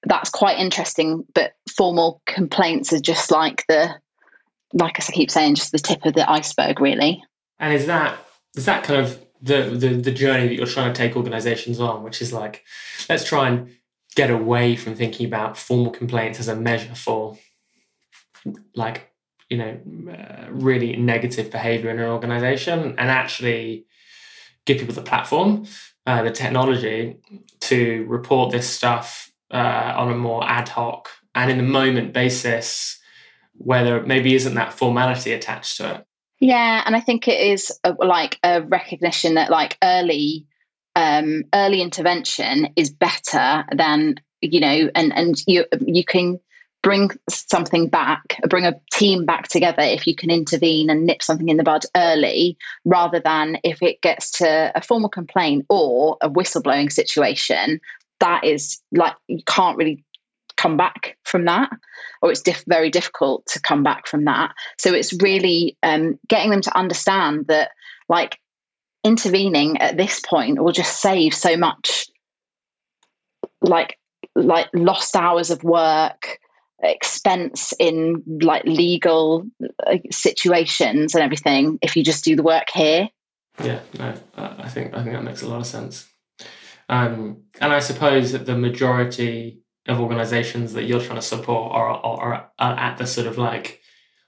that's 0.05 0.31
quite 0.31 0.59
interesting. 0.59 1.25
But 1.35 1.53
formal 1.75 2.23
complaints 2.27 2.93
are 2.93 3.01
just 3.01 3.31
like 3.31 3.65
the 3.69 3.95
like 4.73 5.01
I 5.01 5.13
keep 5.13 5.31
saying, 5.31 5.57
just 5.57 5.73
the 5.73 5.79
tip 5.79 6.05
of 6.05 6.15
the 6.15 6.31
iceberg, 6.31 6.81
really. 6.81 7.23
And 7.59 7.75
is 7.75 7.87
that 7.87 8.19
is 8.57 8.65
that 8.67 8.85
kind 8.85 9.01
of 9.01 9.25
the 9.43 9.63
the, 9.71 9.89
the 9.89 10.13
journey 10.13 10.49
that 10.49 10.55
you're 10.55 10.67
trying 10.67 10.93
to 10.93 10.99
take 10.99 11.17
organisations 11.17 11.81
on, 11.81 12.03
which 12.03 12.21
is 12.21 12.33
like 12.33 12.65
let's 13.09 13.25
try 13.25 13.49
and 13.49 13.71
get 14.17 14.31
away 14.31 14.77
from 14.77 14.95
thinking 14.95 15.27
about 15.27 15.57
formal 15.57 15.91
complaints 15.91 16.41
as 16.41 16.49
a 16.49 16.57
measure 16.57 16.95
for 16.95 17.39
like 18.75 19.11
you 19.49 19.59
know 19.59 19.79
uh, 20.13 20.47
really 20.51 20.97
negative 20.97 21.51
behavior 21.51 21.91
in 21.91 21.99
an 21.99 22.09
organization 22.09 22.95
and 22.99 23.11
actually 23.11 23.85
give 24.65 24.79
people 24.79 24.95
the 24.95 25.03
platform 25.03 25.67
uh, 26.07 26.23
the 26.23 26.31
technology 26.31 27.17
to 27.61 28.05
report 28.09 28.51
this 28.51 28.69
stuff 28.69 29.31
uh, 29.53 29.93
on 29.97 30.11
a 30.11 30.15
more 30.15 30.49
ad 30.49 30.69
hoc 30.69 31.09
and 31.35 31.51
in 31.51 31.57
the 31.57 31.63
moment 31.63 32.13
basis 32.13 32.99
where 33.55 33.85
there 33.85 34.03
maybe 34.03 34.35
isn't 34.35 34.55
that 34.55 34.73
formality 34.73 35.33
attached 35.33 35.77
to 35.77 35.97
it. 35.97 36.07
Yeah 36.39 36.83
and 36.87 36.97
i 36.97 37.01
think 37.01 37.29
it 37.29 37.39
is 37.39 37.79
a, 37.85 37.93
like 37.93 38.39
a 38.43 38.63
recognition 38.63 39.35
that 39.35 39.51
like 39.51 39.77
early 39.83 40.47
um, 40.97 41.45
early 41.55 41.83
intervention 41.83 42.69
is 42.77 42.91
better 42.91 43.65
than 43.75 44.17
you 44.41 44.61
know 44.61 44.91
and 44.95 45.13
and 45.15 45.43
you 45.47 45.65
you 45.87 46.05
can 46.05 46.41
bring 46.83 47.11
something 47.29 47.89
back, 47.89 48.23
bring 48.49 48.65
a 48.65 48.75
team 48.93 49.27
back 49.27 49.49
together 49.49 49.83
if 49.83 50.07
you 50.07 50.15
can 50.15 50.31
intervene 50.31 50.89
and 50.89 51.05
nip 51.05 51.23
something 51.23 51.49
in 51.49 51.57
the 51.57 51.63
bud 51.63 51.83
early, 51.97 52.57
rather 52.85 53.21
than 53.21 53.59
if 53.65 53.83
it 53.83 54.01
gets 54.01 54.31
to 54.31 54.73
a 54.75 54.81
formal 54.81 55.11
complaint 55.11 55.67
or 55.69 56.17
a 56.23 56.31
whistleblowing 56.31 56.91
situation, 56.91 57.81
that 58.21 58.45
is 58.45 58.81
like 58.93 59.15
you 59.29 59.43
can't 59.47 59.77
really 59.77 60.03
come 60.57 60.77
back 60.77 61.17
from 61.25 61.47
that, 61.47 61.71
or 62.21 62.31
it's 62.31 62.43
diff- 62.43 62.65
very 62.67 62.91
difficult 62.91 63.45
to 63.47 63.61
come 63.61 63.83
back 63.83 64.07
from 64.07 64.25
that. 64.27 64.53
So 64.79 64.93
it's 64.93 65.13
really 65.23 65.77
um, 65.83 66.19
getting 66.29 66.51
them 66.51 66.61
to 66.63 66.77
understand 66.77 67.47
that, 67.49 67.71
like, 68.11 68.39
intervening 69.03 69.79
at 69.79 69.97
this 69.97 70.21
point 70.21 70.63
will 70.63 70.73
just 70.73 71.01
save 71.01 71.33
so 71.33 71.57
much, 71.57 72.07
like, 73.63 73.99
like 74.35 74.69
lost 74.75 75.17
hours 75.17 75.51
of 75.51 75.65
work 75.65 76.39
expense 76.83 77.73
in 77.79 78.23
like 78.43 78.65
legal 78.65 79.47
uh, 79.87 79.97
situations 80.11 81.15
and 81.15 81.23
everything 81.23 81.79
if 81.83 81.97
you 81.97 82.03
just 82.03 82.25
do 82.25 82.37
the 82.37 82.43
work 82.43 82.69
here. 82.73 83.09
Yeah 83.63 83.81
no 83.99 84.15
i 84.37 84.69
think 84.69 84.95
i 84.95 85.03
think 85.03 85.15
that 85.15 85.25
makes 85.25 85.43
a 85.43 85.49
lot 85.49 85.61
of 85.61 85.67
sense. 85.67 86.09
Um, 86.89 87.43
and 87.61 87.73
i 87.73 87.79
suppose 87.79 88.33
that 88.33 88.47
the 88.47 88.57
majority 88.57 89.61
of 89.87 90.01
organizations 90.01 90.73
that 90.75 90.85
you're 90.85 91.01
trying 91.01 91.19
to 91.19 91.23
support 91.23 91.73
are, 91.73 91.91
are, 91.91 92.51
are 92.59 92.79
at 92.79 92.99
the 92.99 93.07
sort 93.07 93.27
of 93.27 93.39
like 93.39 93.81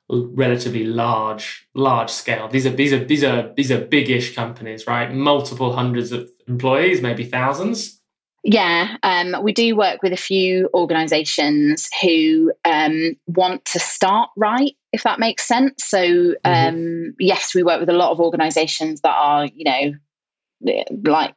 relatively 0.08 0.84
large 0.84 1.66
large 1.74 2.10
scale. 2.10 2.48
These 2.48 2.66
are 2.66 2.70
these 2.70 2.92
are 2.92 3.04
these 3.04 3.24
are 3.24 3.52
these 3.56 3.70
are 3.70 3.80
big-ish 3.80 4.34
companies 4.34 4.86
right? 4.86 5.12
Multiple 5.12 5.72
hundreds 5.72 6.12
of 6.12 6.28
employees 6.46 7.00
maybe 7.00 7.24
thousands 7.24 8.01
yeah, 8.44 8.96
um, 9.04 9.36
we 9.42 9.52
do 9.52 9.76
work 9.76 10.02
with 10.02 10.12
a 10.12 10.16
few 10.16 10.68
organisations 10.74 11.88
who 12.02 12.52
um, 12.64 13.16
want 13.26 13.64
to 13.66 13.78
start 13.78 14.30
right, 14.36 14.76
if 14.92 15.04
that 15.04 15.20
makes 15.20 15.46
sense. 15.46 15.84
So, 15.84 15.98
mm-hmm. 15.98 16.38
um, 16.44 16.74
mm-hmm. 16.74 17.10
yes, 17.20 17.54
we 17.54 17.62
work 17.62 17.78
with 17.78 17.88
a 17.88 17.94
lot 17.94 18.10
of 18.10 18.18
organisations 18.20 19.00
that 19.02 19.14
are, 19.14 19.46
you 19.46 19.64
know, 19.64 20.82
like 21.04 21.34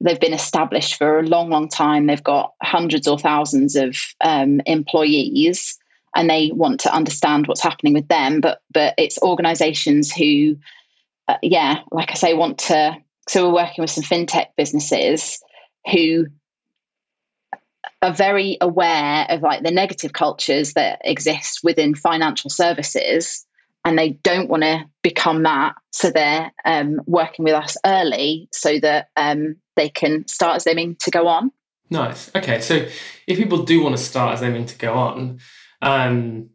they've 0.00 0.20
been 0.20 0.32
established 0.32 0.96
for 0.96 1.18
a 1.18 1.26
long, 1.26 1.50
long 1.50 1.68
time. 1.68 2.06
They've 2.06 2.24
got 2.24 2.54
hundreds 2.62 3.06
or 3.06 3.18
thousands 3.18 3.76
of 3.76 3.98
um, 4.22 4.62
employees, 4.64 5.78
and 6.16 6.30
they 6.30 6.50
want 6.54 6.80
to 6.80 6.94
understand 6.94 7.46
what's 7.46 7.62
happening 7.62 7.92
with 7.92 8.08
them. 8.08 8.40
But 8.40 8.62
but 8.72 8.94
it's 8.96 9.20
organisations 9.20 10.10
who, 10.10 10.56
uh, 11.28 11.36
yeah, 11.42 11.80
like 11.92 12.10
I 12.10 12.14
say, 12.14 12.32
want 12.32 12.56
to. 12.58 12.96
So 13.28 13.46
we're 13.46 13.62
working 13.62 13.82
with 13.82 13.90
some 13.90 14.02
fintech 14.02 14.46
businesses 14.56 15.38
who 15.90 16.26
are 18.02 18.12
very 18.12 18.56
aware 18.60 19.26
of 19.28 19.42
like 19.42 19.62
the 19.62 19.70
negative 19.70 20.12
cultures 20.12 20.72
that 20.72 21.00
exist 21.04 21.60
within 21.62 21.94
financial 21.94 22.50
services 22.50 23.46
and 23.84 23.98
they 23.98 24.10
don't 24.22 24.48
want 24.48 24.62
to 24.62 24.84
become 25.02 25.42
that 25.42 25.74
so 25.90 26.10
they're 26.10 26.52
um, 26.64 27.00
working 27.06 27.44
with 27.44 27.54
us 27.54 27.76
early 27.84 28.48
so 28.52 28.78
that 28.80 29.08
um, 29.16 29.56
they 29.76 29.88
can 29.88 30.26
start 30.28 30.56
as 30.56 30.64
they 30.64 30.74
mean 30.74 30.96
to 30.96 31.10
go 31.10 31.26
on. 31.26 31.50
Nice. 31.90 32.30
Okay 32.34 32.60
so 32.60 32.86
if 33.26 33.36
people 33.36 33.64
do 33.64 33.82
want 33.82 33.96
to 33.96 34.02
start 34.02 34.34
as 34.34 34.40
they 34.40 34.50
mean 34.50 34.66
to 34.66 34.78
go 34.78 34.94
on 34.94 35.40
um, 35.82 36.50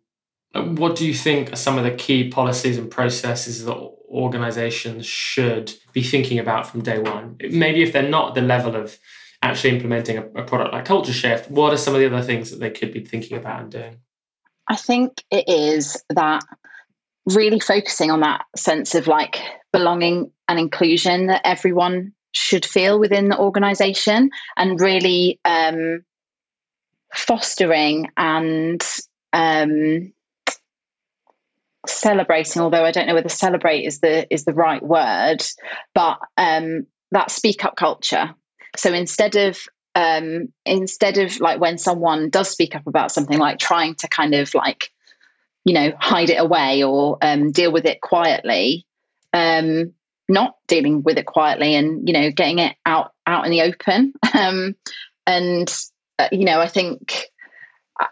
what 0.54 0.96
do 0.96 1.06
you 1.06 1.14
think 1.14 1.52
are 1.52 1.58
some 1.58 1.78
of 1.78 1.84
the 1.84 1.92
key 1.92 2.30
policies 2.30 2.78
and 2.78 2.90
processes 2.90 3.66
that 3.66 3.76
organizations 4.10 5.06
should 5.06 5.74
be 5.92 6.02
thinking 6.02 6.40
about 6.40 6.68
from 6.68 6.82
day 6.82 7.00
one? 7.00 7.36
Maybe 7.50 7.84
if 7.84 7.92
they're 7.92 8.08
not 8.08 8.36
the 8.36 8.42
level 8.42 8.76
of 8.76 8.98
actually 9.46 9.76
implementing 9.76 10.18
a, 10.18 10.26
a 10.36 10.44
product 10.44 10.74
like 10.74 10.86
Culture 10.86 11.14
Shift, 11.14 11.50
what 11.50 11.74
are 11.74 11.78
some 11.78 11.94
of 11.94 12.02
the 12.02 12.08
other 12.08 12.22
things 12.22 12.52
that 12.52 12.60
they 12.60 12.70
could 12.70 12.92
be 12.92 13.04
thinking 13.04 13.38
about 13.38 13.62
and 13.62 13.72
doing? 13.72 13.98
I 14.68 14.76
think 14.76 15.24
it 15.32 15.48
is 15.48 16.04
that 16.10 16.44
really 17.26 17.60
focusing 17.60 18.12
on 18.12 18.22
that 18.22 18.46
sense 18.56 18.96
of 18.96 19.08
like 19.08 19.40
belonging 19.72 20.32
and 20.48 20.60
inclusion 20.60 21.28
that 21.28 21.42
everyone 21.44 22.14
should 22.32 22.66
feel 22.66 23.00
within 23.00 23.30
the 23.30 23.40
organization 23.40 24.30
and 24.58 24.80
really 24.80 25.40
um, 25.46 26.04
fostering 27.14 28.10
and 28.18 28.84
um, 29.34 30.12
celebrating 31.88 32.62
although 32.62 32.84
i 32.84 32.92
don't 32.92 33.06
know 33.06 33.14
whether 33.14 33.30
celebrate 33.30 33.84
is 33.84 34.00
the 34.00 34.32
is 34.34 34.44
the 34.46 34.54
right 34.54 34.82
word 34.82 35.44
but 35.94 36.18
um, 36.36 36.88
that 37.12 37.30
speak 37.30 37.64
up 37.64 37.76
culture 37.76 38.34
so 38.78 38.94
instead 38.94 39.36
of 39.36 39.66
um, 39.96 40.52
instead 40.66 41.18
of 41.18 41.40
like 41.40 41.60
when 41.60 41.78
someone 41.78 42.30
does 42.30 42.50
speak 42.50 42.76
up 42.76 42.86
about 42.86 43.12
something, 43.12 43.40
like 43.40 43.60
trying 43.60 43.96
to 43.96 44.08
kind 44.08 44.36
of 44.36 44.54
like 44.54 44.92
you 45.64 45.74
know 45.74 45.94
hide 46.00 46.30
it 46.30 46.40
away 46.40 46.84
or 46.84 47.18
um, 47.22 47.52
deal 47.52 47.72
with 47.72 47.86
it 47.86 48.02
quietly, 48.02 48.86
um, 49.34 49.94
not 50.28 50.56
dealing 50.68 51.04
with 51.04 51.18
it 51.18 51.26
quietly 51.26 51.76
and 51.76 52.08
you 52.08 52.14
know 52.14 52.30
getting 52.32 52.60
it 52.60 52.76
out 52.86 53.14
out 53.26 53.46
in 53.46 53.52
the 53.52 53.62
open. 53.62 54.14
Um, 54.36 54.76
and 55.26 55.74
uh, 56.20 56.28
you 56.32 56.44
know, 56.46 56.60
I 56.60 56.68
think 56.68 57.30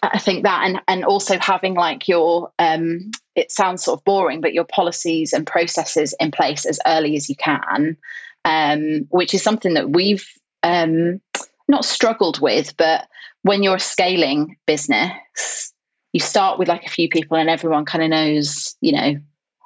I 0.01 0.19
think 0.19 0.43
that 0.43 0.63
and 0.65 0.79
and 0.87 1.03
also 1.03 1.37
having 1.37 1.73
like 1.73 2.07
your 2.07 2.51
um 2.59 3.11
it 3.35 3.51
sounds 3.51 3.83
sort 3.83 3.99
of 3.99 4.03
boring, 4.05 4.39
but 4.41 4.53
your 4.53 4.63
policies 4.63 5.33
and 5.33 5.45
processes 5.45 6.15
in 6.19 6.31
place 6.31 6.65
as 6.65 6.79
early 6.87 7.15
as 7.15 7.29
you 7.29 7.35
can, 7.35 7.97
um, 8.45 9.07
which 9.09 9.33
is 9.33 9.43
something 9.43 9.73
that 9.73 9.89
we've 9.89 10.25
um, 10.63 11.21
not 11.67 11.85
struggled 11.85 12.39
with, 12.41 12.75
but 12.77 13.07
when 13.43 13.63
you're 13.63 13.75
a 13.75 13.79
scaling 13.79 14.57
business, 14.65 15.73
you 16.13 16.19
start 16.19 16.59
with 16.59 16.67
like 16.67 16.85
a 16.85 16.89
few 16.89 17.09
people 17.09 17.37
and 17.37 17.49
everyone 17.49 17.85
kind 17.85 18.03
of 18.03 18.09
knows, 18.09 18.75
you 18.81 18.91
know, 18.91 19.15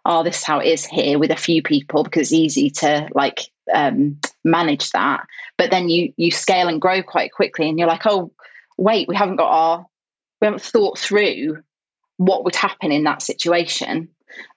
oh, 0.05 0.23
this 0.23 0.37
is 0.37 0.43
how 0.43 0.59
it 0.59 0.67
is 0.67 0.85
here 0.85 1.19
with 1.19 1.31
a 1.31 1.35
few 1.35 1.61
people 1.61 2.03
because 2.03 2.31
it's 2.31 2.33
easy 2.33 2.69
to 2.69 3.07
like 3.13 3.51
um, 3.73 4.17
manage 4.43 4.89
that. 4.91 5.25
But 5.57 5.69
then 5.69 5.89
you 5.89 6.13
you 6.17 6.31
scale 6.31 6.67
and 6.67 6.81
grow 6.81 7.03
quite 7.03 7.33
quickly, 7.33 7.69
and 7.69 7.77
you're 7.77 7.87
like, 7.87 8.05
oh, 8.05 8.31
wait, 8.77 9.07
we 9.07 9.15
haven't 9.15 9.35
got 9.35 9.51
our 9.51 9.85
we 10.41 10.45
haven't 10.45 10.61
thought 10.61 10.97
through 10.97 11.61
what 12.17 12.43
would 12.43 12.55
happen 12.55 12.91
in 12.91 13.03
that 13.03 13.21
situation. 13.21 14.07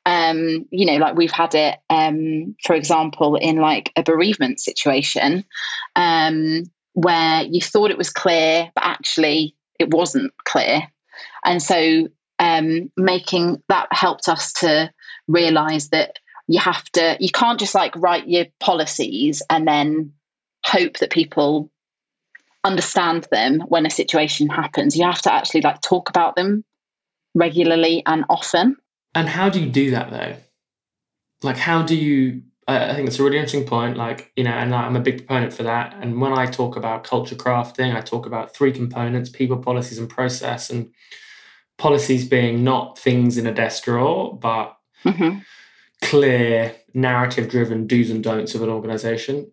Um, 0.07 0.67
you 0.71 0.87
know, 0.87 0.97
like 0.97 1.17
we've 1.17 1.31
had 1.31 1.55
it, 1.55 1.79
um, 1.91 2.57
for 2.65 2.75
example, 2.75 3.37
in 3.37 3.57
like 3.57 3.93
a 3.97 4.03
bereavement 4.03 4.61
situation 4.61 5.45
um, 5.97 6.65
where 6.95 7.43
you 7.43 7.61
thought 7.61 7.91
it 7.91 7.99
was 7.99 8.11
clear, 8.11 8.71
but 8.75 8.85
actually 8.85 9.55
it 9.79 9.91
wasn't 9.91 10.33
clear. 10.45 10.83
And 11.45 11.63
so, 11.63 12.09
um, 12.39 12.91
making 12.97 13.63
that 13.69 13.89
helped 13.93 14.29
us 14.29 14.53
to 14.55 14.91
realize 15.29 15.91
that 15.91 16.19
you 16.51 16.59
have 16.59 16.85
to 16.91 17.17
you 17.21 17.31
can't 17.31 17.61
just 17.61 17.75
like 17.75 17.95
write 17.97 18.29
your 18.29 18.47
policies 18.59 19.41
and 19.49 19.69
then 19.69 20.13
hope 20.67 20.99
that 20.99 21.11
people 21.11 21.71
understand 22.65 23.27
them 23.31 23.61
when 23.69 23.87
a 23.87 23.91
situation 23.91 24.49
happens 24.49 24.97
you 24.97 25.05
have 25.05 25.23
to 25.23 25.33
actually 25.33 25.61
like 25.61 25.81
talk 25.81 26.09
about 26.09 26.35
them 26.35 26.65
regularly 27.35 28.03
and 28.05 28.25
often 28.29 28.77
and 29.15 29.29
how 29.29 29.49
do 29.49 29.61
you 29.61 29.71
do 29.71 29.91
that 29.91 30.11
though 30.11 30.37
like 31.43 31.57
how 31.57 31.83
do 31.83 31.97
you 31.97 32.43
I 32.69 32.95
think 32.95 33.09
it's 33.09 33.19
a 33.19 33.25
really 33.25 33.37
interesting 33.37 33.67
point. 33.67 33.97
Like, 33.97 34.31
you 34.37 34.45
know, 34.45 34.53
and 34.53 34.73
I'm 34.73 34.95
a 34.95 35.01
big 35.01 35.27
proponent 35.27 35.53
for 35.53 35.65
that. 35.65 35.93
And 36.01 36.21
when 36.21 36.33
I 36.33 36.47
talk 36.47 36.77
about 36.77 37.03
culture 37.03 37.35
crafting, 37.35 37.97
I 37.97 38.01
talk 38.01 38.27
about 38.27 38.55
three 38.55 38.71
components 38.71 39.29
people, 39.29 39.57
policies, 39.57 39.99
and 39.99 40.09
process. 40.09 40.71
And 40.71 40.93
policies 41.81 42.29
being 42.29 42.63
not 42.63 42.99
things 42.99 43.39
in 43.39 43.47
a 43.47 43.53
desk 43.53 43.85
drawer, 43.85 44.39
but 44.39 44.77
mm-hmm. 45.05 45.39
clear, 46.03 46.77
narrative 46.95 47.49
driven 47.49 47.87
do's 47.87 48.11
and 48.11 48.23
don'ts 48.23 48.55
of 48.55 48.63
an 48.63 48.69
organization. 48.69 49.51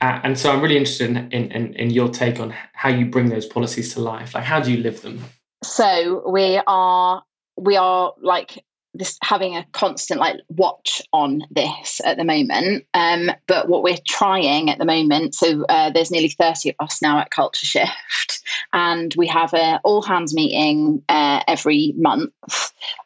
Uh, 0.00 0.20
and 0.22 0.38
so 0.38 0.52
I'm 0.52 0.60
really 0.60 0.76
interested 0.76 1.10
in, 1.10 1.16
in, 1.32 1.50
in, 1.50 1.74
in 1.74 1.90
your 1.90 2.08
take 2.08 2.38
on 2.38 2.54
how 2.72 2.90
you 2.90 3.06
bring 3.06 3.30
those 3.30 3.46
policies 3.46 3.92
to 3.94 4.00
life. 4.00 4.34
Like, 4.34 4.44
how 4.44 4.60
do 4.60 4.70
you 4.70 4.82
live 4.82 5.02
them? 5.02 5.24
So 5.64 6.22
we 6.30 6.60
are 6.66 7.22
we 7.56 7.76
are 7.76 8.14
like 8.22 8.64
this 8.94 9.18
having 9.22 9.56
a 9.56 9.66
constant 9.72 10.20
like 10.20 10.36
watch 10.48 11.02
on 11.12 11.42
this 11.50 12.00
at 12.04 12.16
the 12.16 12.24
moment. 12.24 12.84
Um, 12.94 13.30
but 13.46 13.68
what 13.68 13.82
we're 13.82 13.98
trying 14.08 14.70
at 14.70 14.78
the 14.78 14.84
moment 14.84 15.34
so 15.34 15.64
uh, 15.68 15.90
there's 15.90 16.10
nearly 16.10 16.28
30 16.28 16.70
of 16.70 16.74
us 16.80 17.00
now 17.00 17.18
at 17.18 17.30
culture 17.30 17.66
shift 17.66 18.42
and 18.72 19.14
we 19.16 19.26
have 19.26 19.52
a 19.54 19.80
all 19.84 20.02
hands 20.02 20.34
meeting 20.34 21.02
uh, 21.08 21.42
every 21.46 21.94
month 21.96 22.32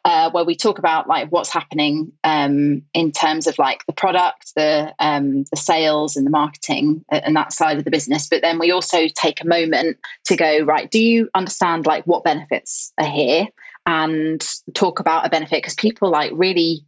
uh, 0.05 0.29
where 0.31 0.43
we 0.43 0.55
talk 0.55 0.79
about 0.79 1.07
like 1.07 1.29
what's 1.31 1.51
happening 1.51 2.11
um, 2.23 2.81
in 2.93 3.11
terms 3.11 3.47
of 3.47 3.57
like 3.57 3.85
the 3.85 3.93
product 3.93 4.53
the 4.55 4.93
um, 4.99 5.43
the 5.51 5.57
sales 5.57 6.15
and 6.15 6.25
the 6.25 6.31
marketing 6.31 7.03
uh, 7.11 7.21
and 7.23 7.35
that 7.35 7.53
side 7.53 7.77
of 7.77 7.83
the 7.83 7.91
business. 7.91 8.27
But 8.27 8.41
then 8.41 8.59
we 8.59 8.71
also 8.71 9.07
take 9.07 9.41
a 9.41 9.47
moment 9.47 9.97
to 10.25 10.35
go 10.35 10.59
right 10.63 10.89
do 10.89 11.01
you 11.01 11.29
understand 11.35 11.85
like 11.85 12.05
what 12.05 12.23
benefits 12.23 12.93
are 12.97 13.07
here 13.07 13.47
and 13.85 14.45
talk 14.73 14.99
about 14.99 15.25
a 15.25 15.29
benefit 15.29 15.57
because 15.57 15.75
people 15.75 16.09
like 16.09 16.31
really 16.33 16.85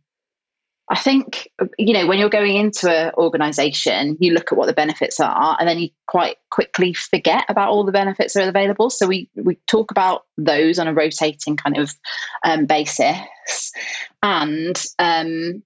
I 0.90 0.98
think 0.98 1.50
you 1.78 1.94
know 1.94 2.08
when 2.08 2.18
you're 2.18 2.30
going 2.30 2.56
into 2.56 2.90
an 2.90 3.14
organization, 3.16 4.16
you 4.22 4.34
look 4.34 4.52
at 4.52 4.58
what 4.58 4.68
the 4.68 4.74
benefits 4.74 5.20
are, 5.20 5.58
and 5.60 5.68
then 5.68 5.80
you 5.80 5.90
quite 6.08 6.38
quickly 6.50 6.94
forget 6.94 7.44
about 7.50 7.70
all 7.70 7.84
the 7.84 7.92
benefits 7.92 8.34
that 8.34 8.46
are 8.46 8.50
available. 8.50 8.90
So 8.90 9.06
we 9.06 9.30
we 9.36 9.56
talk 9.68 9.92
about 9.92 10.24
those 10.38 10.80
on 10.80 10.88
a 10.88 10.94
rotating 10.94 11.58
kind 11.58 11.78
of 11.78 11.94
um, 12.46 12.68
basis, 12.68 13.74
and 14.24 14.82
um, 14.98 15.62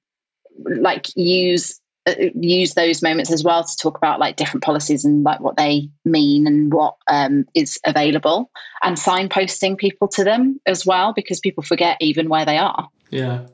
like 0.65 1.15
use 1.15 1.80
use 2.07 2.73
those 2.73 3.01
moments 3.01 3.31
as 3.31 3.43
well 3.43 3.63
to 3.63 3.77
talk 3.77 3.97
about 3.97 4.19
like 4.19 4.35
different 4.35 4.63
policies 4.63 5.05
and 5.05 5.23
like 5.23 5.39
what 5.39 5.57
they 5.57 5.89
mean 6.03 6.47
and 6.47 6.73
what 6.73 6.95
um, 7.07 7.45
is 7.53 7.79
available 7.85 8.49
and 8.81 8.97
signposting 8.97 9.77
people 9.77 10.07
to 10.07 10.23
them 10.23 10.59
as 10.65 10.85
well 10.85 11.13
because 11.13 11.39
people 11.39 11.63
forget 11.63 11.97
even 11.99 12.27
where 12.27 12.45
they 12.45 12.57
are. 12.57 12.89
Yeah. 13.11 13.47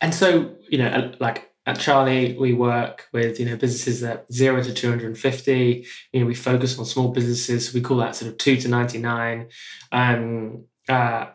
And 0.00 0.14
so 0.14 0.54
you 0.68 0.78
know 0.78 1.12
like 1.20 1.50
at 1.66 1.78
charlie 1.78 2.36
we 2.38 2.54
work 2.54 3.08
with 3.12 3.38
you 3.38 3.44
know 3.44 3.56
businesses 3.56 4.00
that 4.00 4.24
0 4.32 4.62
to 4.62 4.72
250 4.72 5.86
you 6.12 6.20
know 6.20 6.26
we 6.26 6.34
focus 6.34 6.78
on 6.78 6.86
small 6.86 7.08
businesses. 7.08 7.74
We 7.74 7.82
call 7.82 7.98
that 7.98 8.16
sort 8.16 8.30
of 8.30 8.38
2 8.38 8.56
to 8.58 8.68
99 8.68 9.48
um 9.92 10.64
uh 10.88 11.26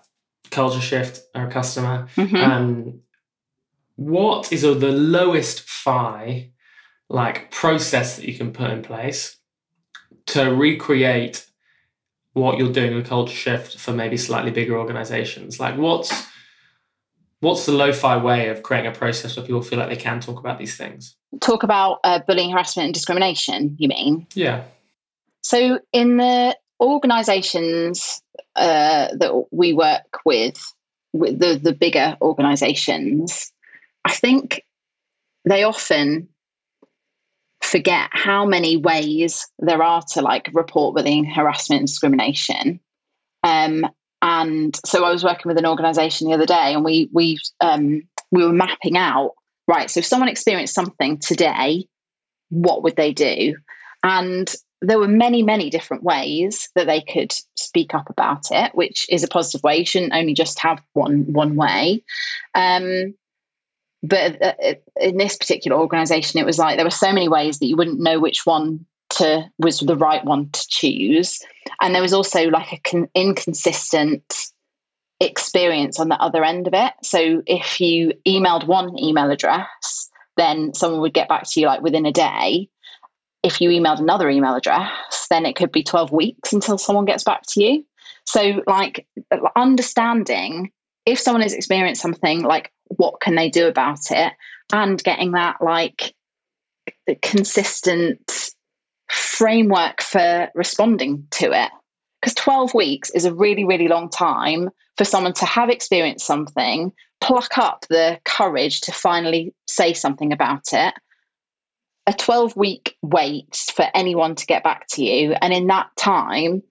culture 0.49 0.81
shift 0.81 1.21
our 1.35 1.49
customer. 1.51 2.07
Mm-hmm. 2.15 2.35
um 2.35 3.01
what 3.95 4.51
is 4.51 4.63
the 4.63 4.73
lowest 4.73 5.61
fi 5.61 6.51
like 7.09 7.51
process 7.51 8.15
that 8.17 8.27
you 8.27 8.37
can 8.37 8.51
put 8.51 8.71
in 8.71 8.81
place 8.81 9.37
to 10.27 10.53
recreate 10.53 11.45
what 12.33 12.57
you're 12.57 12.71
doing 12.71 12.95
with 12.95 13.07
culture 13.07 13.33
shift 13.33 13.77
for 13.77 13.93
maybe 13.93 14.17
slightly 14.17 14.51
bigger 14.51 14.77
organizations? 14.77 15.59
Like 15.59 15.77
what's 15.77 16.27
what's 17.39 17.65
the 17.65 17.71
lo-fi 17.71 18.17
way 18.17 18.49
of 18.49 18.63
creating 18.63 18.91
a 18.91 18.95
process 18.95 19.35
where 19.37 19.45
people 19.45 19.61
feel 19.61 19.79
like 19.79 19.89
they 19.89 19.95
can 19.95 20.19
talk 20.19 20.39
about 20.39 20.57
these 20.57 20.75
things? 20.75 21.15
Talk 21.41 21.63
about 21.63 21.99
uh, 22.03 22.19
bullying 22.27 22.51
harassment 22.51 22.85
and 22.85 22.93
discrimination 22.93 23.75
you 23.77 23.87
mean? 23.87 24.27
Yeah. 24.33 24.63
So 25.41 25.79
in 25.93 26.17
the 26.17 26.57
organizations 26.81 28.21
uh, 28.55 29.09
that 29.15 29.45
we 29.51 29.73
work 29.73 30.19
with, 30.25 30.73
with 31.13 31.39
the, 31.39 31.59
the 31.61 31.73
bigger 31.73 32.17
organizations 32.21 33.51
I 34.05 34.13
think 34.13 34.61
they 35.43 35.63
often 35.63 36.29
forget 37.61 38.09
how 38.11 38.45
many 38.45 38.77
ways 38.77 39.47
there 39.59 39.81
are 39.81 40.03
to 40.13 40.21
like 40.21 40.49
report 40.53 40.93
within 40.93 41.25
harassment, 41.25 41.79
and 41.79 41.87
discrimination. 41.87 42.79
Um, 43.43 43.85
and 44.21 44.79
so 44.85 45.03
I 45.03 45.11
was 45.11 45.23
working 45.23 45.49
with 45.49 45.57
an 45.57 45.65
organisation 45.65 46.27
the 46.27 46.33
other 46.33 46.45
day, 46.45 46.73
and 46.73 46.83
we 46.83 47.09
we 47.11 47.39
um, 47.61 48.01
we 48.31 48.45
were 48.45 48.53
mapping 48.53 48.97
out 48.97 49.31
right. 49.67 49.89
So 49.89 49.99
if 49.99 50.05
someone 50.05 50.29
experienced 50.29 50.75
something 50.75 51.17
today, 51.17 51.87
what 52.49 52.83
would 52.83 52.95
they 52.95 53.11
do? 53.11 53.55
And 54.03 54.53
there 54.81 54.99
were 54.99 55.07
many, 55.07 55.41
many 55.41 55.69
different 55.69 56.03
ways 56.03 56.69
that 56.75 56.85
they 56.85 57.01
could 57.01 57.33
speak 57.55 57.93
up 57.93 58.09
about 58.09 58.45
it, 58.51 58.75
which 58.75 59.07
is 59.09 59.23
a 59.23 59.27
positive 59.27 59.63
way. 59.63 59.77
You 59.77 59.85
shouldn't 59.85 60.13
only 60.13 60.33
just 60.33 60.59
have 60.59 60.81
one 60.93 61.31
one 61.31 61.55
way. 61.55 62.03
Um, 62.53 63.15
but 64.07 64.41
uh, 64.41 64.75
in 64.99 65.17
this 65.17 65.37
particular 65.37 65.77
organization 65.77 66.39
it 66.39 66.45
was 66.45 66.59
like 66.59 66.77
there 66.77 66.85
were 66.85 66.91
so 66.91 67.11
many 67.11 67.27
ways 67.27 67.59
that 67.59 67.67
you 67.67 67.75
wouldn't 67.75 67.99
know 67.99 68.19
which 68.19 68.45
one 68.45 68.85
to 69.09 69.45
was 69.59 69.79
the 69.79 69.95
right 69.95 70.23
one 70.25 70.49
to 70.49 70.67
choose. 70.67 71.39
And 71.81 71.93
there 71.93 72.01
was 72.01 72.13
also 72.13 72.49
like 72.49 72.73
a 72.73 72.79
con- 72.79 73.09
inconsistent 73.15 74.51
experience 75.19 75.99
on 75.99 76.09
the 76.09 76.21
other 76.21 76.43
end 76.43 76.67
of 76.67 76.73
it. 76.73 76.93
So 77.03 77.41
if 77.45 77.79
you 77.79 78.13
emailed 78.27 78.67
one 78.67 78.97
email 78.99 79.29
address 79.29 80.09
then 80.37 80.73
someone 80.73 80.99
would 80.99 81.13
get 81.13 81.29
back 81.29 81.43
to 81.49 81.61
you 81.61 81.65
like 81.65 81.81
within 81.81 82.05
a 82.05 82.11
day. 82.11 82.67
If 83.41 83.61
you 83.61 83.69
emailed 83.69 83.99
another 83.99 84.29
email 84.29 84.55
address 84.55 85.27
then 85.29 85.45
it 85.45 85.55
could 85.55 85.71
be 85.71 85.83
12 85.83 86.11
weeks 86.11 86.51
until 86.51 86.77
someone 86.77 87.05
gets 87.05 87.23
back 87.23 87.43
to 87.49 87.63
you. 87.63 87.85
So 88.25 88.61
like 88.67 89.07
understanding 89.55 90.71
if 91.05 91.19
someone 91.19 91.43
has 91.43 91.53
experienced 91.53 92.01
something 92.01 92.41
like 92.41 92.71
what 92.87 93.19
can 93.21 93.35
they 93.35 93.49
do 93.49 93.67
about 93.67 94.11
it 94.11 94.33
and 94.73 95.03
getting 95.03 95.31
that 95.31 95.57
like 95.61 96.13
consistent 97.21 98.51
framework 99.09 100.01
for 100.01 100.49
responding 100.55 101.27
to 101.31 101.51
it. 101.51 101.71
Because 102.21 102.35
12 102.35 102.73
weeks 102.73 103.09
is 103.11 103.25
a 103.25 103.33
really 103.33 103.65
really 103.65 103.87
long 103.87 104.09
time 104.09 104.69
for 104.97 105.05
someone 105.05 105.33
to 105.33 105.45
have 105.45 105.69
experienced 105.69 106.25
something 106.25 106.91
pluck 107.21 107.57
up 107.57 107.85
the 107.89 108.19
courage 108.25 108.81
to 108.81 108.91
finally 108.91 109.53
say 109.67 109.93
something 109.93 110.31
about 110.31 110.73
it. 110.73 110.93
A 112.07 112.13
12 112.13 112.55
week 112.55 112.95
wait 113.01 113.55
for 113.75 113.87
anyone 113.95 114.35
to 114.35 114.45
get 114.45 114.63
back 114.63 114.85
to 114.91 115.03
you 115.03 115.33
and 115.41 115.53
in 115.53 115.67
that 115.67 115.87
time 115.97 116.61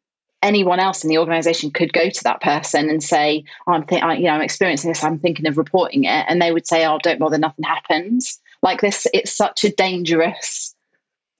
anyone 0.45 0.79
else 0.79 1.03
in 1.03 1.09
the 1.09 1.19
organization 1.19 1.71
could 1.71 1.93
go 1.93 2.11
to 2.11 2.25
that 2.25 2.41
person 2.41 2.89
and 2.89 3.03
say, 3.03 3.45
oh, 3.67 3.73
I'm 3.73 3.85
I, 3.91 4.17
you 4.17 4.25
know, 4.25 4.31
I'm 4.31 4.43
experiencing 4.43 4.91
this. 4.91 5.03
I'm 5.03 5.19
thinking 5.19 5.47
of 5.47 5.59
reporting 5.59 6.05
it. 6.05 6.27
And 6.29 6.41
they 6.41 6.53
would 6.53 6.67
say, 6.67 6.87
oh, 6.87 6.99
don't 7.03 7.19
bother. 7.19 7.39
Nothing 7.39 7.65
happens 7.65 8.39
like 8.63 8.81
this. 8.83 9.07
It's 9.13 9.35
such 9.35 9.65
a 9.65 9.73
dangerous 9.73 10.77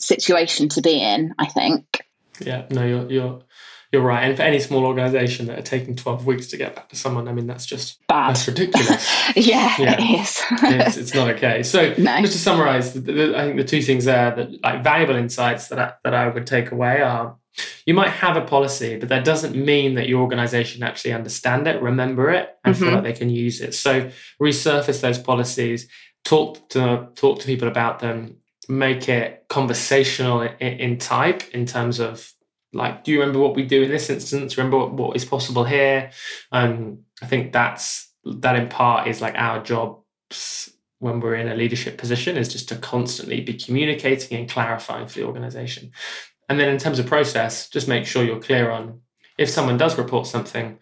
situation 0.01 0.69
to 0.71 0.81
be 0.81 1.01
in, 1.01 1.35
I 1.39 1.47
think. 1.47 2.03
Yeah, 2.41 2.65
no, 2.71 2.85
you're, 2.85 3.11
you're, 3.11 3.43
you're 3.93 4.03
right. 4.03 4.25
And 4.25 4.37
for 4.37 4.43
any 4.43 4.59
small 4.59 4.87
organization 4.87 5.47
that 5.47 5.59
are 5.59 5.63
taking 5.63 5.95
12 5.95 6.27
weeks 6.27 6.47
to 6.49 6.57
get 6.57 6.75
back 6.75 6.89
to 6.89 6.97
someone, 6.97 7.29
I 7.29 7.33
mean, 7.33 7.47
that's 7.47 7.67
just 7.67 8.05
bad. 8.09 8.31
That's 8.31 8.49
ridiculous. 8.49 9.07
yeah, 9.37 9.75
yeah, 9.79 9.97
it 10.01 10.21
is. 10.21 10.43
it's, 10.51 10.97
it's, 10.97 11.15
not 11.15 11.29
okay. 11.37 11.63
So 11.63 11.95
no. 11.99 12.21
just 12.23 12.33
to 12.33 12.39
summarize, 12.39 12.95
the, 12.95 13.01
the, 13.01 13.39
I 13.39 13.45
think 13.45 13.57
the 13.59 13.65
two 13.65 13.83
things 13.83 14.07
there 14.07 14.35
that 14.35 14.63
like 14.63 14.83
valuable 14.83 15.15
insights 15.15 15.69
that 15.69 15.79
I, 15.79 15.93
that 16.03 16.15
I 16.15 16.27
would 16.29 16.47
take 16.47 16.73
away 16.73 17.03
are 17.03 17.37
you 17.87 17.95
might 17.95 18.11
have 18.11 18.37
a 18.37 18.41
policy, 18.41 18.97
but 18.97 19.09
that 19.09 19.25
doesn't 19.25 19.55
mean 19.55 19.95
that 19.95 20.09
your 20.09 20.21
organization 20.21 20.83
actually 20.83 21.13
understand 21.13 21.67
it, 21.67 21.81
remember 21.83 22.31
it, 22.31 22.57
and 22.65 22.75
mm-hmm. 22.75 22.85
feel 22.85 22.95
like 22.95 23.05
they 23.05 23.13
can 23.13 23.31
use 23.31 23.61
it. 23.61 23.75
So 23.75 24.11
resurface 24.41 25.01
those 25.01 25.19
policies, 25.19 25.89
talk 26.25 26.69
to 26.71 27.09
talk 27.15 27.41
to 27.41 27.47
people 27.47 27.69
about 27.69 28.01
them, 28.01 28.37
make 28.69 29.09
it 29.09 29.45
conversational 29.49 30.43
in, 30.43 30.53
in 30.59 30.99
type 30.99 31.49
in 31.51 31.67
terms 31.67 32.01
of 32.01 32.31
like, 32.73 33.05
do 33.05 33.13
you 33.13 33.21
remember 33.21 33.39
what 33.39 33.55
we 33.55 33.65
do 33.65 33.83
in 33.83 33.91
this 33.91 34.11
instance? 34.11 34.57
Remember 34.57 34.79
what, 34.79 34.93
what 34.93 35.17
is 35.17 35.25
possible 35.25 35.65
here? 35.65 36.11
Um, 36.51 37.01
I 37.23 37.27
think 37.27 37.53
that's 37.53 38.11
that 38.25 38.57
in 38.57 38.69
part 38.69 39.07
is 39.07 39.21
like 39.21 39.35
our 39.37 39.63
job 39.63 40.01
when 40.99 41.21
we're 41.21 41.35
in 41.35 41.49
a 41.49 41.55
leadership 41.55 41.99
position 41.99 42.37
is 42.37 42.49
just 42.49 42.69
to 42.71 42.77
constantly 42.77 43.41
be 43.41 43.55
communicating 43.55 44.39
and 44.39 44.49
clarifying 44.49 45.07
for 45.07 45.19
the 45.19 45.27
organization. 45.27 45.93
And 46.49 46.61
then 46.61 46.69
in 46.69 46.79
terms 46.79 46.99
of 46.99 47.07
process, 47.07 47.69
just 47.69 47.89
make 47.89 48.07
sure 48.07 48.25
you're 48.25 48.41
clear 48.41 48.71
on 48.71 49.01
if 49.39 49.49
someone 49.49 49.77
does 49.77 49.99
report 49.99 50.27
something, 50.27 50.79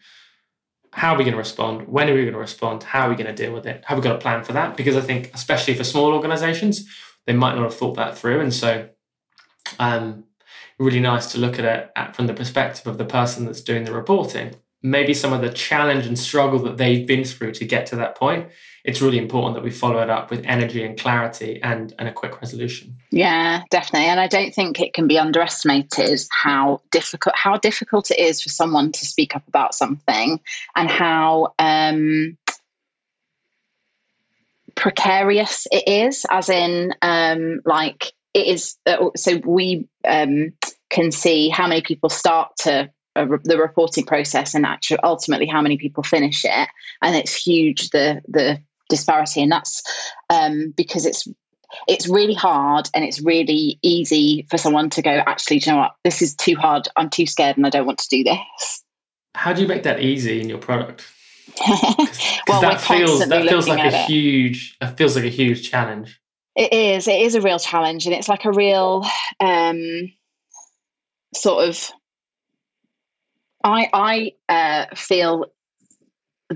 how 0.92 1.14
are 1.14 1.18
we 1.18 1.24
going 1.24 1.32
to 1.32 1.38
respond? 1.38 1.88
When 1.88 2.10
are 2.10 2.14
we 2.14 2.22
going 2.22 2.34
to 2.34 2.38
respond? 2.38 2.82
How 2.82 3.06
are 3.06 3.10
we 3.10 3.16
going 3.16 3.34
to 3.34 3.42
deal 3.42 3.52
with 3.52 3.66
it? 3.66 3.82
Have 3.86 3.98
we 3.98 4.04
got 4.04 4.16
a 4.16 4.18
plan 4.18 4.44
for 4.44 4.52
that? 4.52 4.76
Because 4.76 4.96
I 4.96 5.00
think, 5.00 5.30
especially 5.32 5.74
for 5.74 5.84
small 5.84 6.12
organizations, 6.12 6.86
they 7.26 7.32
might 7.32 7.54
not 7.54 7.64
have 7.64 7.74
thought 7.74 7.96
that 7.96 8.18
through. 8.18 8.40
And 8.40 8.52
so, 8.52 8.90
um, 9.78 10.24
really 10.78 11.00
nice 11.00 11.32
to 11.32 11.38
look 11.38 11.58
at 11.58 11.64
it 11.64 11.90
at, 11.96 12.14
from 12.14 12.26
the 12.26 12.34
perspective 12.34 12.86
of 12.86 12.98
the 12.98 13.04
person 13.04 13.46
that's 13.46 13.62
doing 13.62 13.84
the 13.84 13.92
reporting. 13.92 14.56
Maybe 14.82 15.14
some 15.14 15.32
of 15.32 15.40
the 15.40 15.50
challenge 15.50 16.06
and 16.06 16.18
struggle 16.18 16.58
that 16.60 16.76
they've 16.76 17.06
been 17.06 17.24
through 17.24 17.52
to 17.52 17.64
get 17.64 17.86
to 17.86 17.96
that 17.96 18.16
point. 18.16 18.48
It's 18.84 19.00
really 19.00 19.18
important 19.18 19.54
that 19.54 19.62
we 19.62 19.70
follow 19.70 20.02
it 20.02 20.10
up 20.10 20.28
with 20.28 20.44
energy 20.44 20.82
and 20.82 20.98
clarity 20.98 21.60
and, 21.62 21.94
and 22.00 22.08
a 22.08 22.12
quick 22.12 22.40
resolution. 22.40 22.96
Yeah, 23.10 23.62
definitely. 23.70 24.08
And 24.08 24.18
I 24.18 24.26
don't 24.26 24.52
think 24.52 24.80
it 24.80 24.92
can 24.92 25.06
be 25.06 25.18
underestimated 25.18 26.20
how 26.30 26.82
difficult 26.90 27.36
how 27.36 27.58
difficult 27.58 28.10
it 28.10 28.18
is 28.18 28.42
for 28.42 28.48
someone 28.48 28.90
to 28.92 29.06
speak 29.06 29.36
up 29.36 29.46
about 29.46 29.74
something 29.74 30.40
and 30.74 30.90
how 30.90 31.54
um, 31.60 32.36
precarious 34.74 35.68
it 35.70 35.86
is, 35.86 36.26
as 36.30 36.48
in 36.48 36.92
um, 37.02 37.60
like 37.64 38.12
it 38.34 38.46
is. 38.46 38.76
Uh, 38.84 39.10
so 39.14 39.40
we 39.44 39.86
um, 40.04 40.52
can 40.90 41.12
see 41.12 41.48
how 41.48 41.68
many 41.68 41.82
people 41.82 42.08
start 42.08 42.50
to 42.58 42.90
uh, 43.16 43.26
the 43.44 43.58
reporting 43.58 44.04
process 44.04 44.54
and 44.54 44.66
actually 44.66 44.98
ultimately 45.02 45.46
how 45.46 45.60
many 45.60 45.76
people 45.76 46.02
finish 46.02 46.44
it, 46.44 46.68
and 47.02 47.16
it's 47.16 47.34
huge 47.34 47.90
the 47.90 48.22
the 48.28 48.60
disparity, 48.88 49.42
and 49.42 49.52
that's 49.52 49.82
um, 50.30 50.72
because 50.76 51.06
it's 51.06 51.26
it's 51.88 52.06
really 52.06 52.34
hard 52.34 52.90
and 52.94 53.02
it's 53.02 53.22
really 53.22 53.78
easy 53.80 54.46
for 54.50 54.58
someone 54.58 54.90
to 54.90 55.00
go 55.00 55.22
actually 55.26 55.58
do 55.58 55.70
you 55.70 55.74
know 55.74 55.80
what 55.80 55.92
this 56.04 56.20
is 56.20 56.34
too 56.34 56.54
hard 56.54 56.86
i'm 56.96 57.08
too 57.08 57.24
scared 57.24 57.56
and 57.56 57.66
i 57.66 57.70
don't 57.70 57.86
want 57.86 57.98
to 57.98 58.08
do 58.10 58.22
this 58.22 58.84
how 59.34 59.54
do 59.54 59.62
you 59.62 59.66
make 59.66 59.82
that 59.82 60.00
easy 60.00 60.38
in 60.38 60.50
your 60.50 60.58
product 60.58 61.06
Cause, 61.58 62.40
well, 62.48 62.60
that 62.60 62.80
feels 62.80 63.26
that 63.26 63.48
feels 63.48 63.68
like 63.68 63.92
a 63.92 63.96
it. 63.96 64.06
huge 64.06 64.76
it 64.80 64.96
feels 64.96 65.16
like 65.16 65.24
a 65.24 65.28
huge 65.30 65.70
challenge. 65.70 66.20
It 66.54 66.72
is. 66.72 67.08
It 67.08 67.20
is 67.20 67.34
a 67.34 67.40
real 67.40 67.58
challenge, 67.58 68.06
and 68.06 68.14
it's 68.14 68.28
like 68.28 68.44
a 68.44 68.52
real 68.52 69.06
um, 69.40 70.12
sort 71.34 71.68
of. 71.68 71.90
I 73.64 73.88
I 73.92 74.32
uh, 74.48 74.94
feel 74.94 75.46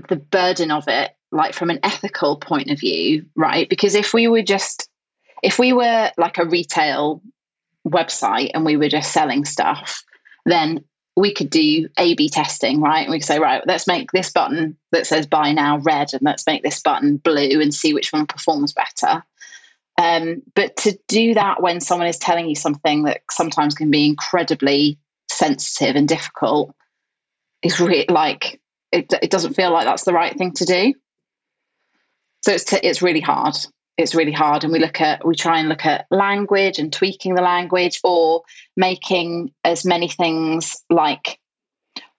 the 0.09 0.15
burden 0.15 0.71
of 0.71 0.87
it, 0.87 1.11
like 1.31 1.53
from 1.53 1.69
an 1.69 1.79
ethical 1.83 2.37
point 2.37 2.69
of 2.69 2.79
view, 2.79 3.25
right? 3.35 3.67
Because 3.69 3.95
if 3.95 4.13
we 4.13 4.27
were 4.27 4.43
just, 4.43 4.89
if 5.43 5.57
we 5.57 5.73
were 5.73 6.11
like 6.17 6.37
a 6.37 6.45
retail 6.45 7.21
website 7.87 8.51
and 8.53 8.65
we 8.65 8.77
were 8.77 8.89
just 8.89 9.11
selling 9.11 9.45
stuff, 9.45 10.03
then 10.45 10.83
we 11.15 11.33
could 11.33 11.49
do 11.49 11.89
A 11.97 12.13
B 12.13 12.29
testing, 12.29 12.79
right? 12.79 13.09
We 13.09 13.17
could 13.17 13.25
say, 13.25 13.39
right, 13.39 13.63
let's 13.65 13.87
make 13.87 14.11
this 14.11 14.31
button 14.31 14.77
that 14.91 15.07
says 15.07 15.25
buy 15.25 15.51
now 15.51 15.79
red 15.79 16.13
and 16.13 16.21
let's 16.21 16.45
make 16.45 16.61
this 16.63 16.81
button 16.81 17.17
blue 17.17 17.59
and 17.59 17.73
see 17.73 17.93
which 17.93 18.13
one 18.13 18.27
performs 18.27 18.73
better. 18.73 19.23
Um, 19.99 20.43
but 20.53 20.77
to 20.77 20.95
do 21.07 21.33
that 21.33 21.59
when 21.59 21.81
someone 21.81 22.07
is 22.07 22.19
telling 22.19 22.47
you 22.47 22.53
something 22.55 23.03
that 23.03 23.21
sometimes 23.31 23.73
can 23.73 23.89
be 23.89 24.05
incredibly 24.05 24.99
sensitive 25.27 25.95
and 25.95 26.07
difficult 26.07 26.75
is 27.63 27.79
really 27.79 28.05
like 28.09 28.59
it, 28.91 29.11
it 29.21 29.31
doesn't 29.31 29.53
feel 29.53 29.71
like 29.71 29.85
that's 29.85 30.05
the 30.05 30.13
right 30.13 30.35
thing 30.37 30.53
to 30.53 30.65
do. 30.65 30.93
So 32.43 32.51
it's 32.53 32.63
t- 32.63 32.79
it's 32.83 33.01
really 33.01 33.21
hard. 33.21 33.55
It's 33.97 34.15
really 34.15 34.31
hard. 34.31 34.63
And 34.63 34.71
we 34.71 34.79
look 34.79 35.01
at 35.01 35.25
we 35.25 35.35
try 35.35 35.59
and 35.59 35.69
look 35.69 35.85
at 35.85 36.05
language 36.11 36.79
and 36.79 36.93
tweaking 36.93 37.35
the 37.35 37.41
language 37.41 37.99
or 38.03 38.43
making 38.75 39.51
as 39.63 39.85
many 39.85 40.07
things 40.07 40.75
like 40.89 41.39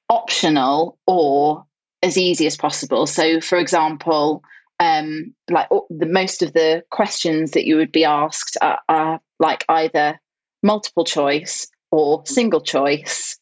optional 0.09 0.98
or 1.07 1.64
as 2.03 2.18
easy 2.18 2.46
as 2.46 2.57
possible. 2.57 3.07
So 3.07 3.40
for 3.40 3.59
example 3.59 4.42
um, 4.81 5.35
like 5.51 5.68
the 5.90 6.07
most 6.07 6.42
of 6.42 6.53
the 6.53 6.85
questions 6.90 7.53
that 7.53 7.66
you 7.66 7.77
would 7.77 7.92
be 7.92 8.05
asked 8.05 8.57
are, 8.62 8.79
are 8.88 9.20
like 9.40 9.64
either 9.68 10.20
multiple 10.62 11.05
choice 11.05 11.68
or 11.90 12.24
single 12.27 12.61
choice 12.61 13.38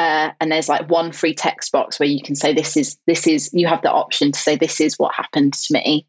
uh, 0.00 0.32
and 0.40 0.50
there's 0.50 0.70
like 0.70 0.88
one 0.88 1.12
free 1.12 1.34
text 1.34 1.70
box 1.72 2.00
where 2.00 2.08
you 2.08 2.22
can 2.22 2.34
say 2.34 2.54
this 2.54 2.74
is 2.74 2.96
this 3.06 3.26
is 3.26 3.50
you 3.52 3.66
have 3.66 3.82
the 3.82 3.92
option 3.92 4.32
to 4.32 4.38
say 4.38 4.56
this 4.56 4.80
is 4.80 4.98
what 4.98 5.14
happened 5.14 5.52
to 5.52 5.74
me. 5.74 6.06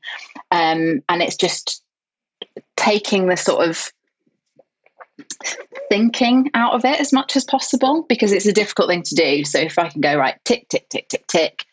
Um, 0.50 1.04
and 1.10 1.22
it's 1.22 1.36
just 1.36 1.84
taking 2.78 3.28
the 3.28 3.36
sort 3.36 3.68
of 3.68 3.92
thinking 5.90 6.50
out 6.54 6.72
of 6.74 6.86
it 6.86 7.02
as 7.02 7.12
much 7.12 7.36
as 7.36 7.44
possible 7.44 8.06
because 8.08 8.32
it's 8.32 8.46
a 8.46 8.54
difficult 8.54 8.88
thing 8.88 9.04
to 9.04 9.14
do. 9.14 9.44
So 9.44 9.60
if 9.60 9.78
i 9.78 9.90
can 9.90 10.00
go 10.00 10.16
right 10.16 10.40
tick 10.46 10.70
tick 10.70 10.88
tick 10.88 11.10
tick 11.10 11.28
tick 11.28 11.66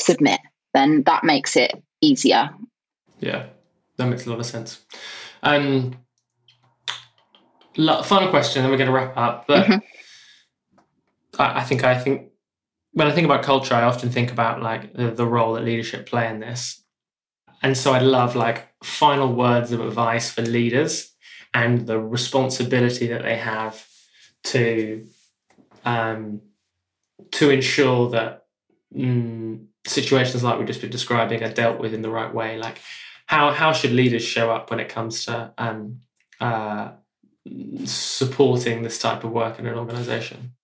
submit 0.00 0.40
then 0.74 1.04
that 1.04 1.22
makes 1.22 1.54
it 1.54 1.80
easier. 2.00 2.50
Yeah 3.20 3.46
that 3.96 4.08
makes 4.08 4.26
a 4.26 4.30
lot 4.30 4.40
of 4.40 4.46
sense. 4.46 4.80
Um 5.44 5.94
final 7.76 8.28
question 8.28 8.62
then 8.62 8.72
we're 8.72 8.76
going 8.76 8.88
to 8.88 8.92
wrap 8.92 9.16
up 9.16 9.46
but 9.46 9.66
mm-hmm. 9.66 9.99
I, 11.40 11.62
think 11.62 11.84
I 11.84 11.98
think 11.98 12.30
when 12.92 13.06
I 13.06 13.12
think 13.12 13.24
about 13.24 13.42
culture, 13.42 13.74
I 13.74 13.82
often 13.82 14.10
think 14.10 14.32
about 14.32 14.62
like 14.62 14.94
the, 14.94 15.10
the 15.10 15.26
role 15.26 15.54
that 15.54 15.64
leadership 15.64 16.06
play 16.06 16.28
in 16.28 16.40
this. 16.40 16.82
And 17.62 17.76
so 17.76 17.92
I 17.92 17.98
love 17.98 18.36
like 18.36 18.68
final 18.82 19.34
words 19.34 19.72
of 19.72 19.80
advice 19.80 20.30
for 20.30 20.42
leaders 20.42 21.12
and 21.52 21.86
the 21.86 22.00
responsibility 22.00 23.06
that 23.08 23.22
they 23.22 23.36
have 23.36 23.86
to 24.44 25.06
um, 25.84 26.40
to 27.32 27.50
ensure 27.50 28.10
that 28.10 28.46
mm, 28.94 29.64
situations 29.86 30.42
like 30.42 30.58
we've 30.58 30.66
just 30.66 30.80
been 30.80 30.90
describing 30.90 31.42
are 31.42 31.52
dealt 31.52 31.78
with 31.78 31.92
in 31.94 32.02
the 32.02 32.10
right 32.10 32.32
way. 32.32 32.58
Like 32.58 32.78
how 33.26 33.50
how 33.52 33.72
should 33.72 33.92
leaders 33.92 34.22
show 34.22 34.50
up 34.50 34.70
when 34.70 34.80
it 34.80 34.88
comes 34.88 35.26
to 35.26 35.52
um, 35.58 36.00
uh, 36.40 36.92
supporting 37.84 38.82
this 38.82 38.98
type 38.98 39.24
of 39.24 39.30
work 39.30 39.58
in 39.58 39.66
an 39.66 39.78
organization? 39.78 40.54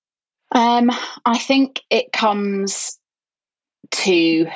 Um, 0.54 0.90
I 1.24 1.38
think 1.38 1.82
it 1.90 2.12
comes 2.12 2.98
to 3.92 4.46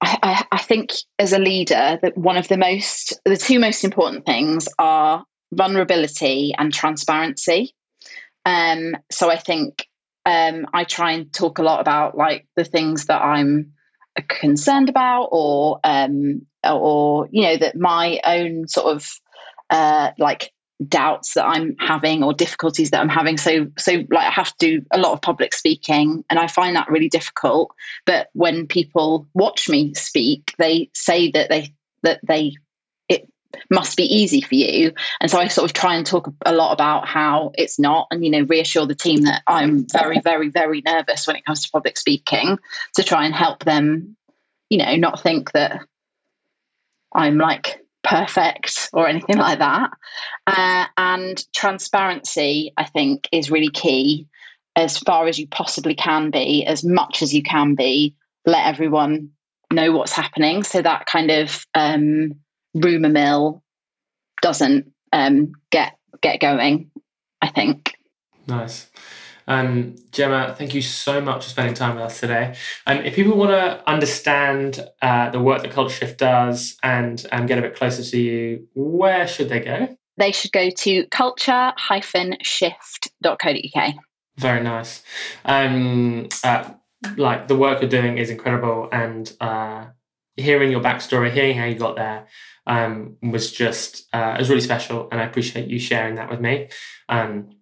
I, 0.00 0.44
I, 0.52 0.58
think 0.58 0.92
as 1.18 1.32
a 1.32 1.38
leader 1.40 1.98
that 2.00 2.16
one 2.16 2.36
of 2.36 2.46
the 2.46 2.56
most 2.56 3.20
the 3.24 3.36
two 3.36 3.58
most 3.58 3.82
important 3.82 4.26
things 4.26 4.68
are 4.78 5.24
vulnerability 5.52 6.54
and 6.56 6.72
transparency. 6.72 7.74
Um, 8.46 8.96
so 9.10 9.30
I 9.30 9.36
think 9.36 9.86
um, 10.24 10.66
I 10.72 10.84
try 10.84 11.12
and 11.12 11.32
talk 11.32 11.58
a 11.58 11.62
lot 11.62 11.80
about 11.80 12.16
like 12.16 12.46
the 12.56 12.64
things 12.64 13.06
that 13.06 13.20
I'm 13.20 13.72
concerned 14.28 14.88
about, 14.88 15.28
or 15.32 15.80
um, 15.84 16.46
or 16.64 17.28
you 17.30 17.42
know 17.42 17.56
that 17.56 17.76
my 17.76 18.20
own 18.24 18.68
sort 18.68 18.94
of 18.94 19.08
uh, 19.70 20.10
like 20.18 20.52
doubts 20.86 21.34
that 21.34 21.44
I'm 21.44 21.76
having 21.78 22.22
or 22.22 22.32
difficulties 22.32 22.90
that 22.90 23.00
I'm 23.00 23.08
having. 23.08 23.36
So 23.36 23.66
so 23.78 24.04
like 24.10 24.28
I 24.28 24.30
have 24.30 24.56
to 24.58 24.80
do 24.80 24.86
a 24.92 24.98
lot 24.98 25.12
of 25.12 25.22
public 25.22 25.54
speaking 25.54 26.24
and 26.30 26.38
I 26.38 26.46
find 26.46 26.76
that 26.76 26.88
really 26.88 27.08
difficult. 27.08 27.74
But 28.06 28.28
when 28.32 28.66
people 28.66 29.26
watch 29.34 29.68
me 29.68 29.94
speak, 29.94 30.54
they 30.58 30.90
say 30.94 31.30
that 31.32 31.48
they 31.48 31.74
that 32.02 32.20
they 32.22 32.54
it 33.08 33.28
must 33.70 33.96
be 33.96 34.04
easy 34.04 34.40
for 34.40 34.54
you. 34.54 34.92
And 35.20 35.30
so 35.30 35.38
I 35.38 35.48
sort 35.48 35.68
of 35.68 35.72
try 35.72 35.96
and 35.96 36.06
talk 36.06 36.32
a 36.46 36.54
lot 36.54 36.72
about 36.72 37.08
how 37.08 37.50
it's 37.54 37.78
not 37.78 38.06
and 38.10 38.24
you 38.24 38.30
know 38.30 38.42
reassure 38.42 38.86
the 38.86 38.94
team 38.94 39.22
that 39.22 39.42
I'm 39.48 39.84
very 39.92 40.20
very 40.20 40.48
very 40.48 40.82
nervous 40.82 41.26
when 41.26 41.36
it 41.36 41.44
comes 41.44 41.64
to 41.64 41.70
public 41.70 41.98
speaking 41.98 42.58
to 42.94 43.02
try 43.02 43.24
and 43.24 43.34
help 43.34 43.64
them 43.64 44.16
you 44.70 44.78
know 44.78 44.94
not 44.94 45.20
think 45.20 45.52
that 45.52 45.80
I'm 47.12 47.38
like 47.38 47.80
perfect 48.02 48.90
or 48.92 49.08
anything 49.08 49.38
like 49.38 49.58
that. 49.58 49.90
Uh, 50.46 50.86
and 50.96 51.44
transparency, 51.54 52.72
I 52.76 52.84
think, 52.84 53.28
is 53.32 53.50
really 53.50 53.70
key 53.70 54.26
as 54.76 54.98
far 54.98 55.26
as 55.26 55.38
you 55.38 55.46
possibly 55.48 55.94
can 55.94 56.30
be, 56.30 56.64
as 56.64 56.84
much 56.84 57.22
as 57.22 57.34
you 57.34 57.42
can 57.42 57.74
be. 57.74 58.14
Let 58.46 58.66
everyone 58.66 59.30
know 59.72 59.92
what's 59.92 60.12
happening 60.12 60.62
so 60.62 60.80
that 60.80 61.06
kind 61.06 61.30
of 61.30 61.66
um, 61.74 62.32
rumor 62.74 63.08
mill 63.08 63.62
doesn't 64.40 64.92
um, 65.12 65.52
get 65.70 65.98
get 66.22 66.40
going. 66.40 66.90
I 67.42 67.48
think. 67.48 67.94
Nice. 68.46 68.90
Um, 69.48 69.96
Gemma, 70.12 70.54
thank 70.56 70.74
you 70.74 70.82
so 70.82 71.20
much 71.22 71.44
for 71.44 71.50
spending 71.50 71.74
time 71.74 71.96
with 71.96 72.04
us 72.04 72.20
today. 72.20 72.54
Um, 72.86 72.98
if 72.98 73.16
people 73.16 73.36
want 73.36 73.50
to 73.50 73.82
understand 73.90 74.86
uh, 75.00 75.30
the 75.30 75.40
work 75.40 75.62
that 75.62 75.72
Culture 75.72 75.94
Shift 75.94 76.18
does 76.18 76.76
and 76.82 77.24
um, 77.32 77.46
get 77.46 77.58
a 77.58 77.62
bit 77.62 77.74
closer 77.74 78.04
to 78.04 78.20
you, 78.20 78.68
where 78.74 79.26
should 79.26 79.48
they 79.48 79.60
go? 79.60 79.96
They 80.18 80.32
should 80.32 80.52
go 80.52 80.68
to 80.68 81.06
culture-shift.co.uk. 81.06 83.94
Very 84.36 84.62
nice. 84.62 85.02
Um, 85.46 86.28
uh, 86.44 86.70
like 87.16 87.48
the 87.48 87.56
work 87.56 87.80
you're 87.80 87.88
doing 87.88 88.18
is 88.18 88.28
incredible, 88.28 88.90
and 88.92 89.32
uh, 89.40 89.86
hearing 90.36 90.70
your 90.70 90.80
backstory, 90.80 91.32
hearing 91.32 91.56
how 91.56 91.64
you 91.64 91.76
got 91.76 91.96
there, 91.96 92.26
um, 92.66 93.16
was 93.22 93.50
just 93.50 94.06
uh, 94.12 94.36
was 94.38 94.50
really 94.50 94.60
special, 94.60 95.08
and 95.10 95.18
I 95.20 95.24
appreciate 95.24 95.68
you 95.68 95.78
sharing 95.78 96.16
that 96.16 96.28
with 96.28 96.40
me. 96.40 96.68
Um, 97.08 97.57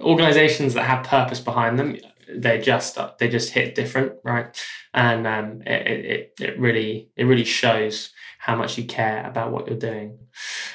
organizations 0.00 0.74
that 0.74 0.84
have 0.84 1.04
purpose 1.04 1.40
behind 1.40 1.78
them 1.78 1.96
they 2.28 2.60
just 2.60 2.98
they 3.18 3.28
just 3.28 3.50
hit 3.50 3.74
different, 3.74 4.12
right? 4.24 4.46
And 4.94 5.26
um, 5.26 5.62
it, 5.66 5.86
it 5.86 6.32
it 6.40 6.58
really 6.58 7.08
it 7.16 7.24
really 7.24 7.44
shows 7.44 8.12
how 8.38 8.54
much 8.54 8.78
you 8.78 8.84
care 8.84 9.26
about 9.26 9.50
what 9.50 9.66
you're 9.66 9.78
doing. 9.78 10.18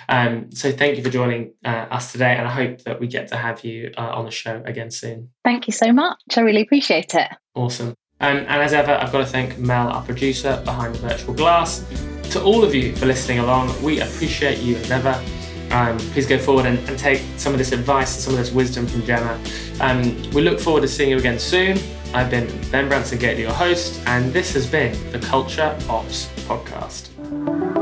Um, 0.09 0.51
so 0.51 0.72
thank 0.72 0.97
you 0.97 1.03
for 1.03 1.09
joining 1.09 1.53
uh, 1.63 1.88
us 1.89 2.11
today, 2.11 2.36
and 2.36 2.47
I 2.47 2.51
hope 2.51 2.84
that 2.84 2.99
we 2.99 3.07
get 3.07 3.28
to 3.30 3.38
have 3.38 3.63
you 3.63 3.91
uh, 3.97 4.11
on 4.13 4.26
the 4.26 4.32
show 4.32 4.61
again 4.65 4.91
soon. 4.91 5.30
Thank 5.43 5.67
you 5.67 5.74
so 5.74 5.91
much. 5.93 6.17
I 6.36 6.41
really 6.41 6.61
appreciate 6.61 7.15
it. 7.15 7.30
Awesome. 7.55 7.95
Um, 8.19 8.38
and 8.38 8.61
as 8.61 8.74
ever, 8.74 8.91
I've 8.91 9.11
got 9.11 9.19
to 9.19 9.26
thank 9.26 9.57
Mel, 9.57 9.89
our 9.89 10.03
producer 10.03 10.61
behind 10.63 10.95
the 10.95 10.99
virtual 10.99 11.34
glass. 11.34 11.84
To 12.32 12.43
all 12.43 12.63
of 12.63 12.76
you 12.76 12.95
for 12.95 13.07
listening 13.07 13.39
along, 13.39 13.82
we 13.82 13.99
appreciate 13.99 14.59
you 14.59 14.76
as 14.78 14.91
ever. 14.91 15.40
Um, 15.72 15.97
please 15.97 16.28
go 16.28 16.38
forward 16.38 16.65
and, 16.65 16.78
and, 16.89 16.99
take 16.99 17.22
some 17.38 17.53
of 17.53 17.57
this 17.57 17.72
advice 17.72 18.13
and 18.15 18.24
some 18.24 18.34
of 18.34 18.39
this 18.39 18.51
wisdom 18.51 18.86
from 18.86 19.05
Gemma. 19.05 19.39
Um, 19.80 20.01
we 20.32 20.41
look 20.41 20.59
forward 20.59 20.82
to 20.82 20.88
seeing 20.88 21.09
you 21.09 21.17
again 21.17 21.39
soon. 21.39 21.80
I've 22.13 22.30
been 22.30 22.47
Ben 22.72 22.89
Branson 22.89 23.17
Gately, 23.17 23.43
your 23.43 23.53
host, 23.53 24.01
and 24.05 24.34
this 24.34 24.53
has 24.53 24.67
been 24.67 24.93
the 25.11 25.19
Culture 25.19 25.78
Ops 25.88 26.28
Podcast. 26.45 27.80